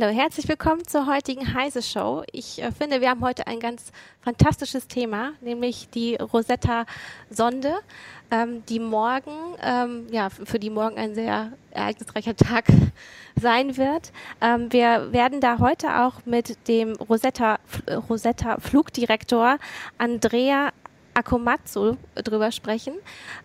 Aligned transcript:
Hallo, 0.00 0.12
herzlich 0.14 0.46
willkommen 0.46 0.86
zur 0.86 1.06
heutigen 1.06 1.54
Heise 1.54 1.82
Show. 1.82 2.22
Ich 2.30 2.62
äh, 2.62 2.70
finde, 2.70 3.00
wir 3.00 3.10
haben 3.10 3.20
heute 3.20 3.48
ein 3.48 3.58
ganz 3.58 3.90
fantastisches 4.20 4.86
Thema, 4.86 5.32
nämlich 5.40 5.88
die 5.90 6.14
Rosetta-Sonde, 6.14 7.74
ähm, 8.30 8.62
die 8.68 8.78
morgen, 8.78 9.32
ähm, 9.60 10.06
ja, 10.12 10.30
für 10.30 10.60
die 10.60 10.70
morgen 10.70 10.98
ein 10.98 11.16
sehr 11.16 11.50
ereignisreicher 11.72 12.36
Tag 12.36 12.66
sein 13.40 13.76
wird. 13.76 14.12
Ähm, 14.40 14.72
wir 14.72 15.10
werden 15.10 15.40
da 15.40 15.58
heute 15.58 16.02
auch 16.02 16.24
mit 16.24 16.68
dem 16.68 16.92
Rosetta, 16.92 17.58
Rosetta 18.08 18.58
Flugdirektor 18.60 19.58
Andrea 19.96 20.70
Akomatsu 21.18 21.96
drüber 22.14 22.52
sprechen. 22.52 22.94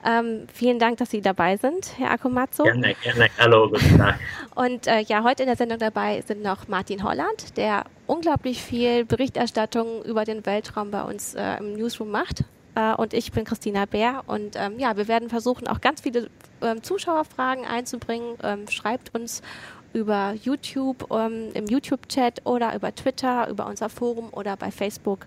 Ähm, 0.05 0.47
vielen 0.53 0.79
Dank, 0.79 0.97
dass 0.97 1.09
Sie 1.09 1.21
dabei 1.21 1.57
sind, 1.57 1.97
Herr 1.97 2.11
Akomatsu. 2.11 2.63
Gerne, 2.63 2.95
gerne. 3.01 3.27
Hallo, 3.39 3.69
guten 3.69 3.97
Tag. 3.97 4.19
Und 4.55 4.87
äh, 4.87 4.99
ja, 5.01 5.23
heute 5.23 5.43
in 5.43 5.47
der 5.47 5.55
Sendung 5.55 5.79
dabei 5.79 6.21
sind 6.21 6.43
noch 6.43 6.67
Martin 6.67 7.03
Holland, 7.03 7.57
der 7.57 7.85
unglaublich 8.05 8.61
viel 8.61 9.05
Berichterstattung 9.05 10.03
über 10.03 10.23
den 10.23 10.45
Weltraum 10.45 10.91
bei 10.91 11.01
uns 11.01 11.33
äh, 11.33 11.57
im 11.57 11.73
Newsroom 11.73 12.11
macht. 12.11 12.43
Äh, 12.75 12.93
und 12.93 13.13
ich 13.13 13.31
bin 13.31 13.43
Christina 13.43 13.85
Bär. 13.85 14.23
Und 14.27 14.55
ähm, 14.55 14.77
ja, 14.77 14.95
wir 14.95 15.07
werden 15.07 15.29
versuchen, 15.29 15.67
auch 15.67 15.81
ganz 15.81 16.01
viele 16.01 16.29
ähm, 16.61 16.83
Zuschauerfragen 16.83 17.65
einzubringen. 17.65 18.37
Ähm, 18.43 18.67
schreibt 18.69 19.15
uns 19.15 19.41
über 19.93 20.33
YouTube, 20.43 21.07
ähm, 21.11 21.49
im 21.53 21.65
YouTube-Chat 21.65 22.45
oder 22.45 22.75
über 22.75 22.93
Twitter, 22.93 23.47
über 23.49 23.67
unser 23.67 23.89
Forum 23.89 24.29
oder 24.31 24.57
bei 24.57 24.71
Facebook. 24.71 25.25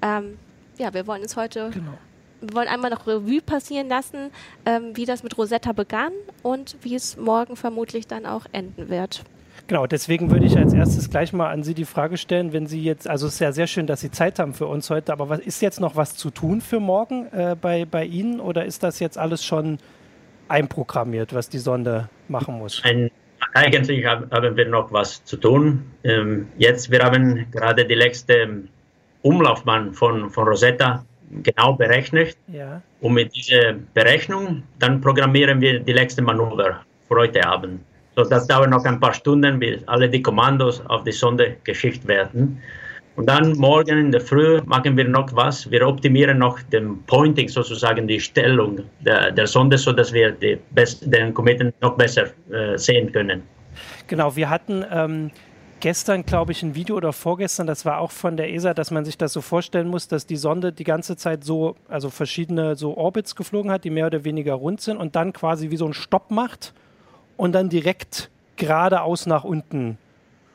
Ähm, 0.00 0.38
ja, 0.78 0.92
wir 0.94 1.06
wollen 1.06 1.22
uns 1.22 1.36
heute, 1.36 1.70
genau. 1.72 1.92
wir 2.40 2.54
wollen 2.54 2.68
einmal 2.68 2.90
noch 2.90 3.06
Revue 3.06 3.40
passieren 3.40 3.88
lassen, 3.88 4.30
ähm, 4.66 4.96
wie 4.96 5.04
das 5.04 5.22
mit 5.22 5.36
Rosetta 5.36 5.72
begann 5.72 6.12
und 6.42 6.76
wie 6.82 6.94
es 6.94 7.16
morgen 7.16 7.56
vermutlich 7.56 8.06
dann 8.06 8.26
auch 8.26 8.46
enden 8.52 8.88
wird. 8.88 9.24
Genau, 9.68 9.86
deswegen 9.86 10.30
würde 10.30 10.44
ich 10.44 10.56
als 10.58 10.72
erstes 10.72 11.08
gleich 11.08 11.32
mal 11.32 11.50
an 11.50 11.62
Sie 11.62 11.74
die 11.74 11.84
Frage 11.84 12.16
stellen, 12.16 12.52
wenn 12.52 12.66
Sie 12.66 12.82
jetzt, 12.82 13.08
also 13.08 13.26
es 13.26 13.34
ist 13.34 13.40
ja 13.40 13.52
sehr 13.52 13.66
schön, 13.66 13.86
dass 13.86 14.00
Sie 14.00 14.10
Zeit 14.10 14.38
haben 14.38 14.54
für 14.54 14.66
uns 14.66 14.90
heute, 14.90 15.12
aber 15.12 15.28
was 15.28 15.38
ist 15.38 15.62
jetzt 15.62 15.80
noch 15.80 15.94
was 15.94 16.16
zu 16.16 16.30
tun 16.30 16.60
für 16.60 16.80
morgen 16.80 17.26
äh, 17.32 17.56
bei, 17.60 17.84
bei 17.84 18.04
Ihnen 18.04 18.40
oder 18.40 18.64
ist 18.64 18.82
das 18.82 18.98
jetzt 18.98 19.18
alles 19.18 19.44
schon 19.44 19.78
einprogrammiert, 20.48 21.32
was 21.32 21.48
die 21.48 21.58
Sonde 21.58 22.08
machen 22.28 22.58
muss? 22.58 22.82
Ein, 22.84 23.10
eigentlich 23.54 24.04
haben 24.04 24.56
wir 24.56 24.68
noch 24.68 24.92
was 24.92 25.24
zu 25.24 25.36
tun. 25.36 25.84
Ähm, 26.04 26.48
jetzt, 26.58 26.90
wir 26.90 27.00
haben 27.00 27.46
gerade 27.52 27.86
die 27.86 27.94
letzte 27.94 28.64
Umlaufbahn 29.22 29.92
von, 29.94 30.30
von 30.30 30.48
Rosetta 30.48 31.04
genau 31.42 31.72
berechnet. 31.72 32.36
Ja. 32.48 32.80
Und 33.00 33.14
mit 33.14 33.34
dieser 33.34 33.74
Berechnung, 33.94 34.62
dann 34.78 35.00
programmieren 35.00 35.60
wir 35.60 35.80
die 35.80 35.92
letzte 35.92 36.22
Manöver 36.22 36.80
für 37.08 37.16
heute 37.16 37.44
Abend. 37.46 37.80
So, 38.16 38.24
das 38.24 38.46
dauert 38.46 38.70
noch 38.70 38.84
ein 38.84 39.00
paar 39.00 39.14
Stunden, 39.14 39.58
bis 39.58 39.86
alle 39.88 40.08
die 40.08 40.20
Kommandos 40.20 40.84
auf 40.86 41.02
die 41.04 41.12
Sonde 41.12 41.56
geschickt 41.64 42.06
werden. 42.06 42.60
Und 43.16 43.26
dann 43.26 43.52
morgen 43.58 43.98
in 43.98 44.12
der 44.12 44.20
Früh 44.20 44.60
machen 44.64 44.96
wir 44.96 45.06
noch 45.06 45.28
was. 45.34 45.70
Wir 45.70 45.86
optimieren 45.86 46.38
noch 46.38 46.60
den 46.72 47.02
Pointing, 47.04 47.48
sozusagen 47.48 48.06
die 48.08 48.18
Stellung 48.18 48.80
der, 49.00 49.32
der 49.32 49.46
Sonde, 49.46 49.76
sodass 49.76 50.12
wir 50.12 50.32
den 50.32 51.34
Kometen 51.34 51.72
noch 51.80 51.96
besser 51.96 52.24
äh, 52.50 52.76
sehen 52.76 53.12
können. 53.12 53.42
Genau, 54.06 54.34
wir 54.34 54.48
hatten 54.48 54.84
ähm, 54.90 55.30
gestern, 55.82 56.24
glaube 56.24 56.52
ich, 56.52 56.62
ein 56.62 56.74
Video 56.76 56.96
oder 56.96 57.12
vorgestern, 57.12 57.66
das 57.66 57.84
war 57.84 57.98
auch 57.98 58.12
von 58.12 58.36
der 58.36 58.54
ESA, 58.54 58.72
dass 58.72 58.92
man 58.92 59.04
sich 59.04 59.18
das 59.18 59.32
so 59.32 59.40
vorstellen 59.40 59.88
muss, 59.88 60.06
dass 60.06 60.26
die 60.26 60.36
Sonde 60.36 60.72
die 60.72 60.84
ganze 60.84 61.16
Zeit 61.16 61.44
so, 61.44 61.76
also 61.88 62.08
verschiedene 62.08 62.76
so 62.76 62.96
Orbits 62.96 63.34
geflogen 63.34 63.70
hat, 63.70 63.84
die 63.84 63.90
mehr 63.90 64.06
oder 64.06 64.24
weniger 64.24 64.54
rund 64.54 64.80
sind 64.80 64.96
und 64.96 65.16
dann 65.16 65.32
quasi 65.32 65.70
wie 65.70 65.76
so 65.76 65.84
einen 65.84 65.92
Stopp 65.92 66.30
macht 66.30 66.72
und 67.36 67.52
dann 67.52 67.68
direkt 67.68 68.30
geradeaus 68.56 69.26
nach 69.26 69.42
unten 69.42 69.98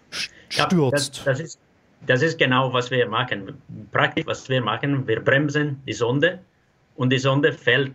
stürzt. 0.10 0.56
Ja, 0.56 0.90
das, 0.90 1.24
das, 1.26 1.40
ist, 1.42 1.60
das 2.08 2.22
ist 2.22 2.40
genau, 2.40 2.72
was 2.72 2.90
wir 2.90 3.06
machen. 3.10 3.62
Praktisch, 3.92 4.26
was 4.26 4.48
wir 4.48 4.62
machen, 4.62 5.06
wir 5.08 5.20
bremsen 5.20 5.84
die 5.86 5.94
Sonde 5.94 6.40
und 6.96 7.12
die 7.12 7.20
Sonde 7.20 7.52
fällt 7.52 7.94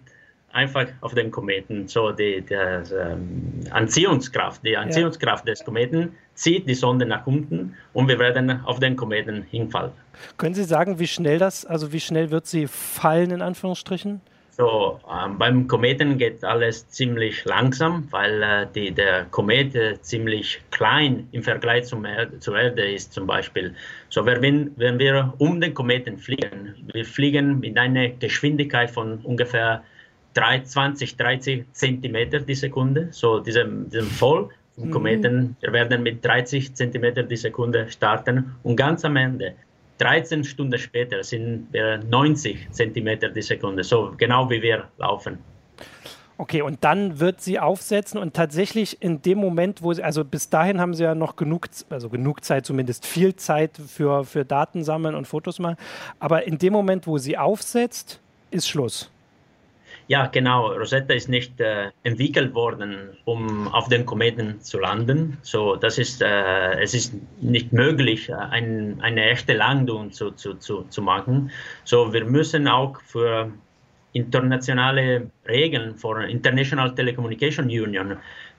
einfach 0.52 0.86
auf 1.00 1.14
den 1.14 1.30
Kometen. 1.30 1.88
So 1.88 2.12
die, 2.12 2.42
die 2.42 2.54
ähm, 2.54 3.60
Anziehungskraft, 3.70 4.64
die 4.64 4.76
Anziehungskraft 4.76 5.46
ja. 5.46 5.52
des 5.52 5.64
Kometen 5.64 6.14
zieht 6.34 6.68
die 6.68 6.74
Sonde 6.74 7.06
nach 7.06 7.26
unten 7.26 7.74
und 7.92 8.08
wir 8.08 8.18
werden 8.18 8.64
auf 8.64 8.78
den 8.80 8.96
Kometen 8.96 9.42
hinfallen. 9.50 9.92
Können 10.36 10.54
Sie 10.54 10.64
sagen, 10.64 10.98
wie 10.98 11.06
schnell 11.06 11.38
das, 11.38 11.64
also 11.64 11.92
wie 11.92 12.00
schnell 12.00 12.30
wird 12.30 12.46
sie 12.46 12.66
fallen 12.66 13.30
in 13.30 13.42
Anführungsstrichen? 13.42 14.20
So, 14.54 15.00
ähm, 15.10 15.38
beim 15.38 15.66
Kometen 15.66 16.18
geht 16.18 16.44
alles 16.44 16.86
ziemlich 16.88 17.42
langsam, 17.46 18.06
weil 18.10 18.42
äh, 18.42 18.66
die, 18.74 18.90
der 18.90 19.24
Komet 19.30 19.74
äh, 19.74 19.98
ziemlich 20.02 20.60
klein 20.70 21.26
im 21.32 21.42
Vergleich 21.42 21.84
zum 21.84 22.04
er 22.04 22.38
zur 22.38 22.58
Erde 22.58 22.92
ist 22.92 23.14
zum 23.14 23.26
Beispiel. 23.26 23.74
So, 24.10 24.26
wenn, 24.26 24.70
wenn 24.76 24.98
wir 24.98 25.32
um 25.38 25.58
den 25.58 25.72
Kometen 25.72 26.18
fliegen, 26.18 26.74
wir 26.92 27.06
fliegen 27.06 27.60
mit 27.60 27.78
einer 27.78 28.08
Geschwindigkeit 28.08 28.90
von 28.90 29.20
ungefähr 29.20 29.82
20, 30.34 31.16
30 31.16 31.64
Zentimeter 31.72 32.40
die 32.40 32.54
Sekunde. 32.54 33.08
So 33.10 33.40
diesem, 33.40 33.88
diesem 33.90 34.08
Fall 34.08 34.48
vom 34.74 34.88
mhm. 34.88 34.90
Kometen, 34.90 35.56
wir 35.60 35.72
werden 35.72 36.02
mit 36.02 36.24
30 36.24 36.74
Zentimeter 36.74 37.22
die 37.22 37.36
Sekunde 37.36 37.90
starten 37.90 38.54
und 38.62 38.76
ganz 38.76 39.04
am 39.04 39.16
Ende, 39.16 39.54
13 39.98 40.42
Stunden 40.42 40.78
später, 40.78 41.22
sind 41.22 41.68
wir 41.70 41.98
90 41.98 42.70
Zentimeter 42.72 43.28
die 43.28 43.42
Sekunde. 43.42 43.84
So 43.84 44.12
genau 44.16 44.50
wie 44.50 44.60
wir 44.60 44.88
laufen. 44.98 45.38
Okay, 46.38 46.62
und 46.62 46.82
dann 46.82 47.20
wird 47.20 47.40
sie 47.40 47.60
aufsetzen 47.60 48.18
und 48.18 48.34
tatsächlich 48.34 49.00
in 49.00 49.22
dem 49.22 49.38
Moment, 49.38 49.80
wo 49.80 49.92
sie, 49.92 50.02
also 50.02 50.24
bis 50.24 50.48
dahin 50.48 50.80
haben 50.80 50.92
sie 50.92 51.04
ja 51.04 51.14
noch 51.14 51.36
genug, 51.36 51.68
also 51.88 52.08
genug 52.08 52.42
Zeit, 52.42 52.66
zumindest 52.66 53.06
viel 53.06 53.36
Zeit 53.36 53.76
für, 53.76 54.24
für 54.24 54.44
Daten 54.44 54.82
sammeln 54.82 55.14
und 55.14 55.28
Fotos 55.28 55.60
machen, 55.60 55.76
aber 56.18 56.44
in 56.44 56.58
dem 56.58 56.72
Moment, 56.72 57.06
wo 57.06 57.18
sie 57.18 57.38
aufsetzt, 57.38 58.18
ist 58.50 58.68
Schluss. 58.68 59.11
Ja, 60.08 60.26
genau. 60.26 60.72
Rosetta 60.72 61.14
ist 61.14 61.28
nicht 61.28 61.60
äh, 61.60 61.90
entwickelt 62.02 62.54
worden, 62.54 63.16
um 63.24 63.68
auf 63.68 63.88
den 63.88 64.04
Kometen 64.04 64.60
zu 64.60 64.78
landen. 64.78 65.38
So, 65.42 65.76
das 65.76 65.98
ist, 65.98 66.22
äh, 66.22 66.80
es 66.80 66.94
ist 66.94 67.14
nicht 67.40 67.72
möglich, 67.72 68.28
äh, 68.28 68.34
ein, 68.34 68.98
eine 69.00 69.24
echte 69.30 69.54
Landung 69.54 70.12
zu, 70.12 70.32
zu, 70.32 70.54
zu, 70.54 70.82
zu 70.84 71.02
machen. 71.02 71.50
So, 71.84 72.12
wir 72.12 72.24
müssen 72.24 72.68
auch 72.68 73.00
für 73.02 73.50
internationale 74.12 75.30
Regeln 75.48 75.96
für 75.96 76.24
International 76.28 76.94
Telecommunication 76.94 77.66
Union, 77.66 78.16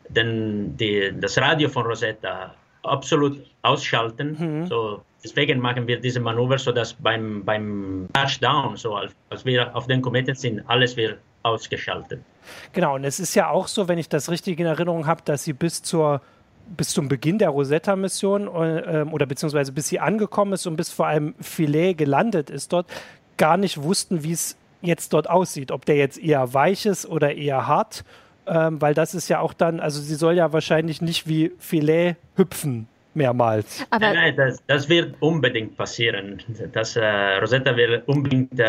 denn 0.10 0.76
die, 0.78 1.14
das 1.20 1.38
Radio 1.38 1.70
von 1.70 1.86
Rosetta 1.86 2.56
absolut 2.84 3.40
ausschalten. 3.62 4.36
Mhm. 4.40 4.68
So, 4.68 5.02
deswegen 5.24 5.60
machen 5.60 5.88
wir 5.88 6.00
diese 6.00 6.20
Manöver, 6.20 6.58
so 6.58 6.72
dass 6.72 6.94
beim, 6.94 7.44
beim 7.46 8.08
Touchdown, 8.14 8.76
so 8.76 8.96
als, 8.96 9.16
als 9.30 9.46
wir 9.46 9.76
auf 9.76 9.88
den 9.88 10.02
Kometen 10.02 10.36
sind, 10.36 10.62
alles 10.68 10.98
wird 10.98 11.20
ausgeschaltet. 11.44 12.22
Genau, 12.74 12.96
und 12.96 13.04
es 13.04 13.20
ist 13.20 13.36
ja 13.36 13.50
auch 13.50 13.68
so, 13.68 13.88
wenn 13.88 13.98
ich 13.98 14.10
das 14.10 14.30
richtig 14.30 14.60
in 14.60 14.66
Erinnerung 14.66 15.08
habe, 15.08 15.22
dass 15.24 15.44
sie 15.44 15.54
bis 15.54 15.82
zur 15.82 16.22
bis 16.66 16.90
zum 16.92 17.10
Beginn 17.10 17.40
der 17.40 17.50
Rosetta-Mission 17.50 18.48
äh, 18.48 19.06
oder 19.12 19.26
beziehungsweise 19.26 19.74
bis 19.74 19.90
sie 19.90 20.00
angekommen 20.00 20.54
ist 20.54 20.66
und 20.66 20.78
bis 20.78 20.90
vor 20.90 21.08
allem 21.08 21.36
Filet 21.42 21.94
gelandet 21.94 22.50
ist 22.50 22.72
dort, 22.72 22.88
gar 23.36 23.58
nicht 23.58 23.84
wussten, 23.84 24.24
wie 24.24 24.32
es 24.32 24.56
jetzt 24.82 25.12
dort 25.12 25.30
aussieht. 25.30 25.72
Ob 25.72 25.86
der 25.86 25.98
jetzt 25.98 26.18
eher 26.18 26.54
weich 26.54 26.86
ist 26.86 27.06
oder 27.06 27.36
eher 27.36 27.68
hart, 27.68 28.06
ähm, 28.48 28.82
weil 28.82 28.94
das 28.94 29.14
ist 29.14 29.28
ja 29.28 29.42
auch 29.42 29.54
dann, 29.54 29.82
also 29.82 30.02
sie 30.02 30.16
soll 30.16 30.36
ja 30.36 30.54
wahrscheinlich 30.54 31.02
nicht 31.02 31.28
wie 31.28 31.52
Filet 31.60 32.16
hüpfen 32.36 32.88
mehrmals. 33.16 33.86
Aber 33.90 34.08
nein, 34.08 34.16
nein 34.16 34.36
das, 34.36 34.64
das, 34.68 34.90
wird 34.90 35.16
unbedingt 35.20 35.78
passieren. 35.78 36.42
Das, 36.74 36.96
äh, 36.96 37.06
Rosetta 37.38 37.76
wird 37.76 38.08
unbedingt 38.08 38.60
äh, 38.60 38.64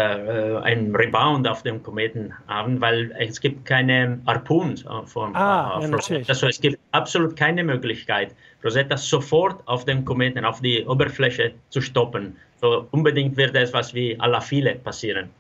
einen 0.63 0.95
Rebound 0.95 1.49
auf 1.49 1.63
dem 1.63 1.83
Kometen 1.83 2.33
haben, 2.49 2.81
weil 2.81 3.15
es 3.19 3.41
gibt 3.41 3.65
keine 3.65 4.21
Harpoons 4.27 4.85
von, 5.07 5.35
ah, 5.35 5.79
äh, 5.81 5.85
ja, 5.85 5.91
Rosetta. 5.91 6.29
Also 6.29 6.49
es 6.49 6.61
gibt 6.61 6.79
absolut 6.93 7.37
keine 7.37 7.65
Möglichkeit, 7.65 8.35
Rosetta 8.65 8.97
sofort 8.97 9.67
auf 9.67 9.85
dem 9.85 10.05
Kometen, 10.05 10.45
auf 10.45 10.61
die 10.61 10.85
Oberfläche 10.87 11.53
zu 11.71 11.81
stoppen. 11.81 12.37
So 12.61 12.87
unbedingt 12.91 13.37
wird 13.37 13.55
etwas 13.55 13.95
wie 13.95 14.19
à 14.21 14.27
la 14.27 14.41
File 14.41 14.75
passieren. 14.77 15.31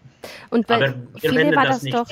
Und 0.50 0.66
bei 0.66 0.76
Aber 0.76 0.94
wir 1.20 1.30
viele 1.30 1.56
war 1.56 1.66
das, 1.66 1.82
das 1.82 1.90
doch, 1.90 2.10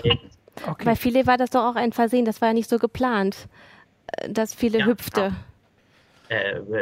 okay. 0.66 0.84
bei 0.84 0.96
viele 0.96 1.26
war 1.26 1.36
das 1.38 1.50
doch 1.50 1.64
auch 1.64 1.76
ein 1.76 1.92
Versehen, 1.92 2.24
das 2.24 2.40
war 2.40 2.48
ja 2.48 2.54
nicht 2.54 2.68
so 2.68 2.78
geplant, 2.78 3.48
äh, 4.18 4.28
dass 4.30 4.54
viele 4.54 4.80
ja, 4.80 4.86
hüpfte. 4.86 5.20
Ja 5.20 5.26
äh, 5.28 5.51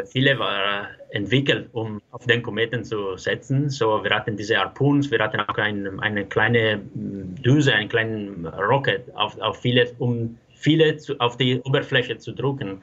viele 0.07 0.39
waren 0.39 0.89
entwickelt, 1.11 1.69
um 1.73 2.01
auf 2.11 2.27
den 2.27 2.43
Kometen 2.43 2.85
zu 2.85 3.17
setzen. 3.17 3.69
So, 3.69 4.03
wir 4.03 4.11
hatten 4.11 4.37
diese 4.37 4.57
Harpoons, 4.57 5.11
wir 5.11 5.19
hatten 5.19 5.41
auch 5.41 5.57
ein, 5.57 6.01
eine 6.01 6.25
kleine 6.25 6.81
mm, 6.95 7.43
Düse, 7.43 7.75
einen 7.75 7.89
kleinen 7.89 8.47
Rocket 8.47 9.03
auf, 9.15 9.39
auf 9.41 9.61
viele, 9.61 9.91
um 9.99 10.39
viele 10.55 10.97
zu, 10.97 11.19
auf 11.21 11.37
die 11.37 11.61
Oberfläche 11.61 12.19
zu 12.19 12.33
drücken. 12.33 12.83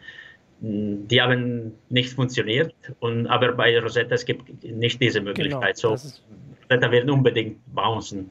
Mm, 0.61 1.07
die 1.07 1.21
haben 1.21 1.73
nicht 1.89 2.13
funktioniert, 2.13 2.73
und, 2.99 3.27
aber 3.27 3.53
bei 3.53 3.79
Rosetta 3.79 4.15
es 4.15 4.25
gibt 4.25 4.63
nicht 4.63 5.01
diese 5.01 5.21
Möglichkeit. 5.21 5.79
Genau, 5.81 5.95
so, 5.95 6.09
Rosetta 6.69 6.91
wird 6.91 7.09
unbedingt 7.09 7.57
bouncen. 7.73 8.29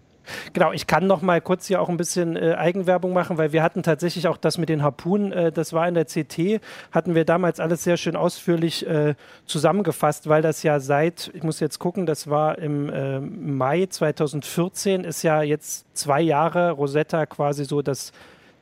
Genau, 0.52 0.72
ich 0.72 0.86
kann 0.86 1.06
noch 1.06 1.22
mal 1.22 1.40
kurz 1.40 1.66
hier 1.66 1.80
auch 1.80 1.88
ein 1.88 1.96
bisschen 1.96 2.36
äh, 2.36 2.54
Eigenwerbung 2.54 3.12
machen, 3.12 3.38
weil 3.38 3.52
wir 3.52 3.62
hatten 3.62 3.82
tatsächlich 3.82 4.28
auch 4.28 4.36
das 4.36 4.58
mit 4.58 4.68
den 4.68 4.82
Harpunen, 4.82 5.32
äh, 5.32 5.52
das 5.52 5.72
war 5.72 5.86
in 5.88 5.94
der 5.94 6.04
CT, 6.04 6.60
hatten 6.92 7.14
wir 7.14 7.24
damals 7.24 7.60
alles 7.60 7.84
sehr 7.84 7.96
schön 7.96 8.16
ausführlich 8.16 8.86
äh, 8.86 9.14
zusammengefasst, 9.46 10.28
weil 10.28 10.42
das 10.42 10.62
ja 10.62 10.80
seit, 10.80 11.30
ich 11.34 11.42
muss 11.42 11.60
jetzt 11.60 11.78
gucken, 11.78 12.06
das 12.06 12.28
war 12.28 12.58
im 12.58 12.88
äh, 12.88 13.20
Mai 13.20 13.86
2014, 13.86 15.04
ist 15.04 15.22
ja 15.22 15.42
jetzt 15.42 15.86
zwei 15.94 16.20
Jahre 16.20 16.72
Rosetta 16.72 17.26
quasi 17.26 17.64
so 17.64 17.82
das 17.82 18.12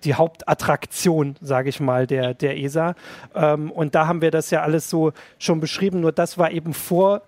die 0.05 0.15
Hauptattraktion, 0.15 1.37
sage 1.41 1.69
ich 1.69 1.81
mal, 1.81 2.07
der, 2.07 2.35
der 2.35 2.59
ESA. 2.59 2.95
Ähm, 3.35 3.71
und 3.71 3.95
da 3.95 4.07
haben 4.07 4.21
wir 4.21 4.31
das 4.31 4.51
ja 4.51 4.63
alles 4.63 4.91
so 4.91 5.13
schon 5.39 5.61
beschrieben, 5.61 6.01
nur 6.01 6.13
das 6.13 6.39
war 6.39 6.51
eben 6.51 6.75
vor 6.75 7.23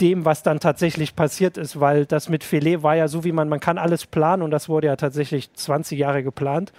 dem, 0.00 0.24
was 0.24 0.42
dann 0.42 0.60
tatsächlich 0.60 1.14
passiert 1.14 1.56
ist, 1.56 1.78
weil 1.80 2.06
das 2.06 2.28
mit 2.28 2.44
Filet 2.44 2.82
war 2.82 2.96
ja 2.96 3.08
so, 3.08 3.24
wie 3.24 3.32
man, 3.32 3.48
man 3.48 3.60
kann 3.60 3.78
alles 3.78 4.06
planen 4.06 4.42
und 4.42 4.50
das 4.50 4.68
wurde 4.68 4.88
ja 4.88 4.96
tatsächlich 4.96 5.52
20 5.52 5.98
Jahre 5.98 6.22
geplant. 6.22 6.72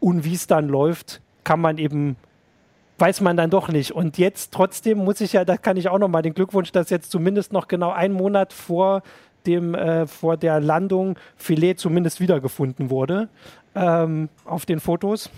Und 0.00 0.24
wie 0.24 0.34
es 0.34 0.46
dann 0.46 0.68
läuft, 0.68 1.20
kann 1.44 1.60
man 1.60 1.78
eben, 1.78 2.16
weiß 2.98 3.20
man 3.20 3.36
dann 3.36 3.50
doch 3.50 3.68
nicht. 3.68 3.92
Und 3.92 4.18
jetzt 4.18 4.52
trotzdem 4.52 4.98
muss 4.98 5.20
ich 5.20 5.32
ja, 5.32 5.44
da 5.44 5.56
kann 5.56 5.76
ich 5.76 5.88
auch 5.88 5.98
nochmal 5.98 6.22
den 6.22 6.34
Glückwunsch, 6.34 6.72
dass 6.72 6.90
jetzt 6.90 7.10
zumindest 7.10 7.52
noch 7.52 7.68
genau 7.68 7.90
einen 7.90 8.14
Monat 8.14 8.52
vor 8.52 9.02
dem, 9.46 9.74
äh, 9.74 10.06
vor 10.06 10.36
der 10.36 10.60
Landung 10.60 11.16
Filet 11.36 11.74
zumindest 11.74 12.20
wiedergefunden 12.20 12.90
wurde 12.90 13.28
ähm, 13.74 14.28
auf 14.44 14.66
den 14.66 14.80
Fotos. 14.80 15.30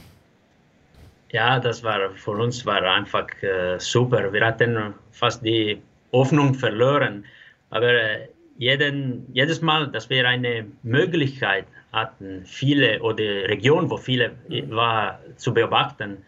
Ja, 1.30 1.58
das 1.58 1.82
war 1.82 2.10
für 2.14 2.32
uns 2.32 2.64
war 2.64 2.82
einfach 2.82 3.26
äh, 3.42 3.78
super. 3.78 4.32
Wir 4.32 4.46
hatten 4.46 4.94
fast 5.10 5.44
die 5.44 5.82
Hoffnung 6.14 6.54
verloren. 6.54 7.24
Aber 7.70 7.92
äh, 7.92 8.28
jeden, 8.56 9.26
jedes 9.32 9.60
Mal, 9.60 9.88
dass 9.88 10.08
wir 10.08 10.26
eine 10.28 10.66
Möglichkeit 10.82 11.66
hatten, 11.92 12.42
viele 12.44 13.00
oder 13.02 13.48
Region, 13.48 13.90
wo 13.90 13.96
viele 13.96 14.32
war, 14.68 15.18
zu 15.36 15.52
beobachten, 15.52 16.18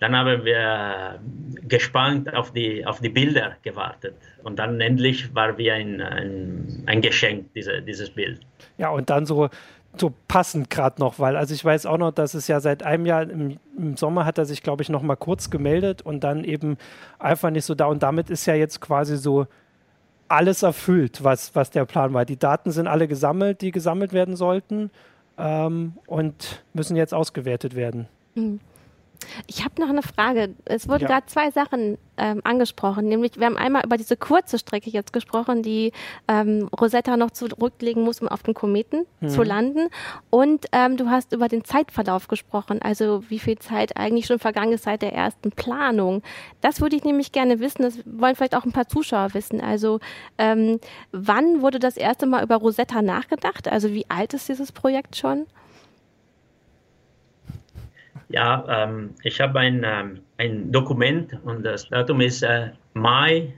dann 0.00 0.16
haben 0.16 0.44
wir 0.44 1.20
gespannt 1.62 2.34
auf 2.34 2.52
die, 2.52 2.84
auf 2.84 3.00
die 3.00 3.08
Bilder 3.08 3.56
gewartet. 3.62 4.16
Und 4.42 4.58
dann 4.58 4.80
endlich 4.80 5.34
war 5.34 5.56
wie 5.56 5.70
ein, 5.70 6.00
ein, 6.00 6.82
ein 6.86 7.00
Geschenk, 7.00 7.52
diese, 7.54 7.80
dieses 7.80 8.10
Bild. 8.10 8.40
Ja, 8.76 8.90
und 8.90 9.08
dann 9.08 9.24
so, 9.24 9.48
so 10.00 10.12
passend 10.28 10.70
gerade 10.70 11.00
noch, 11.00 11.18
weil 11.18 11.36
also 11.36 11.54
ich 11.54 11.64
weiß 11.64 11.86
auch 11.86 11.98
noch, 11.98 12.12
dass 12.12 12.34
es 12.34 12.48
ja 12.48 12.60
seit 12.60 12.82
einem 12.82 13.06
Jahr 13.06 13.22
im, 13.22 13.58
im 13.76 13.96
Sommer 13.96 14.24
hat 14.24 14.38
er 14.38 14.44
sich, 14.44 14.62
glaube 14.62 14.82
ich, 14.82 14.88
noch 14.88 15.02
mal 15.02 15.16
kurz 15.16 15.50
gemeldet 15.50 16.02
und 16.02 16.24
dann 16.24 16.44
eben 16.44 16.76
einfach 17.18 17.50
nicht 17.50 17.64
so 17.64 17.74
da. 17.74 17.86
Und 17.86 18.02
damit 18.02 18.30
ist 18.30 18.46
ja 18.46 18.54
jetzt 18.54 18.80
quasi 18.80 19.16
so 19.16 19.46
alles 20.28 20.62
erfüllt, 20.62 21.22
was, 21.22 21.54
was 21.54 21.70
der 21.70 21.84
Plan 21.84 22.12
war. 22.12 22.24
Die 22.24 22.38
Daten 22.38 22.70
sind 22.70 22.86
alle 22.86 23.08
gesammelt, 23.08 23.60
die 23.60 23.70
gesammelt 23.70 24.12
werden 24.12 24.36
sollten 24.36 24.90
ähm, 25.38 25.94
und 26.06 26.64
müssen 26.72 26.96
jetzt 26.96 27.14
ausgewertet 27.14 27.76
werden. 27.76 28.08
Mhm. 28.34 28.60
Ich 29.46 29.64
habe 29.64 29.80
noch 29.80 29.88
eine 29.88 30.02
Frage. 30.02 30.54
Es 30.64 30.88
wurden 30.88 31.02
ja. 31.02 31.08
gerade 31.08 31.26
zwei 31.26 31.50
Sachen 31.50 31.98
ähm, 32.16 32.40
angesprochen, 32.44 33.08
nämlich 33.08 33.38
wir 33.38 33.46
haben 33.46 33.56
einmal 33.56 33.84
über 33.84 33.96
diese 33.96 34.16
kurze 34.16 34.58
Strecke 34.58 34.90
jetzt 34.90 35.12
gesprochen, 35.12 35.62
die 35.62 35.92
ähm, 36.28 36.68
Rosetta 36.78 37.16
noch 37.16 37.30
zurücklegen 37.32 38.04
muss, 38.04 38.20
um 38.20 38.28
auf 38.28 38.42
dem 38.42 38.54
Kometen 38.54 39.06
mhm. 39.20 39.28
zu 39.28 39.42
landen. 39.42 39.88
Und 40.30 40.66
ähm, 40.72 40.96
du 40.96 41.10
hast 41.10 41.32
über 41.32 41.48
den 41.48 41.64
Zeitverlauf 41.64 42.28
gesprochen, 42.28 42.80
also 42.82 43.24
wie 43.28 43.38
viel 43.38 43.58
Zeit 43.58 43.96
eigentlich 43.96 44.26
schon 44.26 44.38
vergangen 44.38 44.72
ist 44.72 44.84
seit 44.84 45.02
der 45.02 45.12
ersten 45.12 45.50
Planung. 45.50 46.22
Das 46.60 46.80
würde 46.80 46.96
ich 46.96 47.04
nämlich 47.04 47.32
gerne 47.32 47.60
wissen. 47.60 47.82
Das 47.82 47.98
wollen 48.04 48.36
vielleicht 48.36 48.56
auch 48.56 48.64
ein 48.64 48.72
paar 48.72 48.88
Zuschauer 48.88 49.34
wissen. 49.34 49.60
Also 49.60 50.00
ähm, 50.38 50.78
wann 51.12 51.62
wurde 51.62 51.78
das 51.78 51.96
erste 51.96 52.26
Mal 52.26 52.44
über 52.44 52.56
Rosetta 52.56 53.02
nachgedacht? 53.02 53.68
Also 53.68 53.92
wie 53.92 54.06
alt 54.08 54.34
ist 54.34 54.48
dieses 54.48 54.72
Projekt 54.72 55.16
schon? 55.16 55.46
Ja, 58.28 58.64
ähm, 58.68 59.14
ich 59.22 59.40
habe 59.40 59.58
ein, 59.60 59.84
ähm, 59.84 60.20
ein 60.38 60.72
Dokument 60.72 61.38
und 61.44 61.62
das 61.64 61.88
Datum 61.88 62.20
ist 62.20 62.42
äh, 62.42 62.70
Mai 62.94 63.52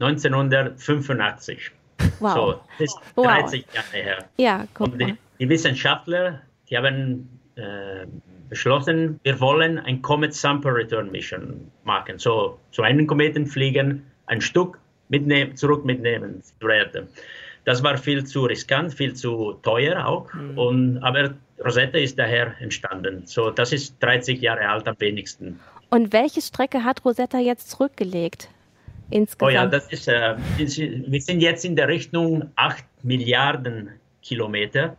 1985. 0.00 1.70
Wow. 2.20 2.34
So, 2.34 2.60
das 2.78 2.80
ist 2.80 2.98
30 3.16 3.64
wow. 3.66 3.74
Jahre 3.74 4.04
her. 4.04 4.18
Ja, 4.36 4.66
guck 4.74 4.92
und 4.92 5.00
die, 5.00 5.16
die, 5.40 5.48
Wissenschaftler, 5.48 6.40
die 6.68 6.76
haben 6.76 7.28
äh, 7.56 8.06
beschlossen, 8.48 9.18
wir 9.22 9.40
wollen 9.40 9.78
ein 9.78 10.02
Comet 10.02 10.34
Sample 10.34 10.74
Return 10.74 11.10
Mission 11.10 11.70
machen. 11.84 12.18
So 12.18 12.58
zu 12.70 12.82
einem 12.82 13.06
Kometen 13.06 13.46
fliegen, 13.46 14.04
ein 14.26 14.40
Stück 14.40 14.78
mitnehmen, 15.08 15.56
zurück 15.56 15.84
mitnehmen. 15.84 16.42
Das 17.64 17.82
war 17.82 17.96
viel 17.98 18.24
zu 18.24 18.44
riskant, 18.44 18.94
viel 18.94 19.14
zu 19.14 19.58
teuer 19.62 20.06
auch. 20.06 20.32
Mhm. 20.32 20.58
Und, 20.58 20.98
aber 20.98 21.34
Rosetta 21.64 21.98
ist 21.98 22.18
daher 22.18 22.54
entstanden. 22.60 23.22
So, 23.24 23.50
das 23.50 23.72
ist 23.72 23.96
30 24.00 24.40
Jahre 24.40 24.68
alt 24.68 24.86
am 24.86 24.96
wenigsten. 24.98 25.58
Und 25.90 26.12
welche 26.12 26.40
Strecke 26.40 26.84
hat 26.84 27.04
Rosetta 27.04 27.38
jetzt 27.38 27.70
zurückgelegt? 27.70 28.48
Insgesamt? 29.10 29.42
Oh 29.42 29.54
ja, 29.54 29.66
das 29.66 29.90
ist, 29.90 30.06
äh, 30.08 30.36
wir 30.56 31.20
sind 31.20 31.40
jetzt 31.40 31.64
in 31.64 31.76
der 31.76 31.88
Richtung 31.88 32.50
8 32.56 32.84
Milliarden 33.02 33.90
Kilometer. 34.22 34.96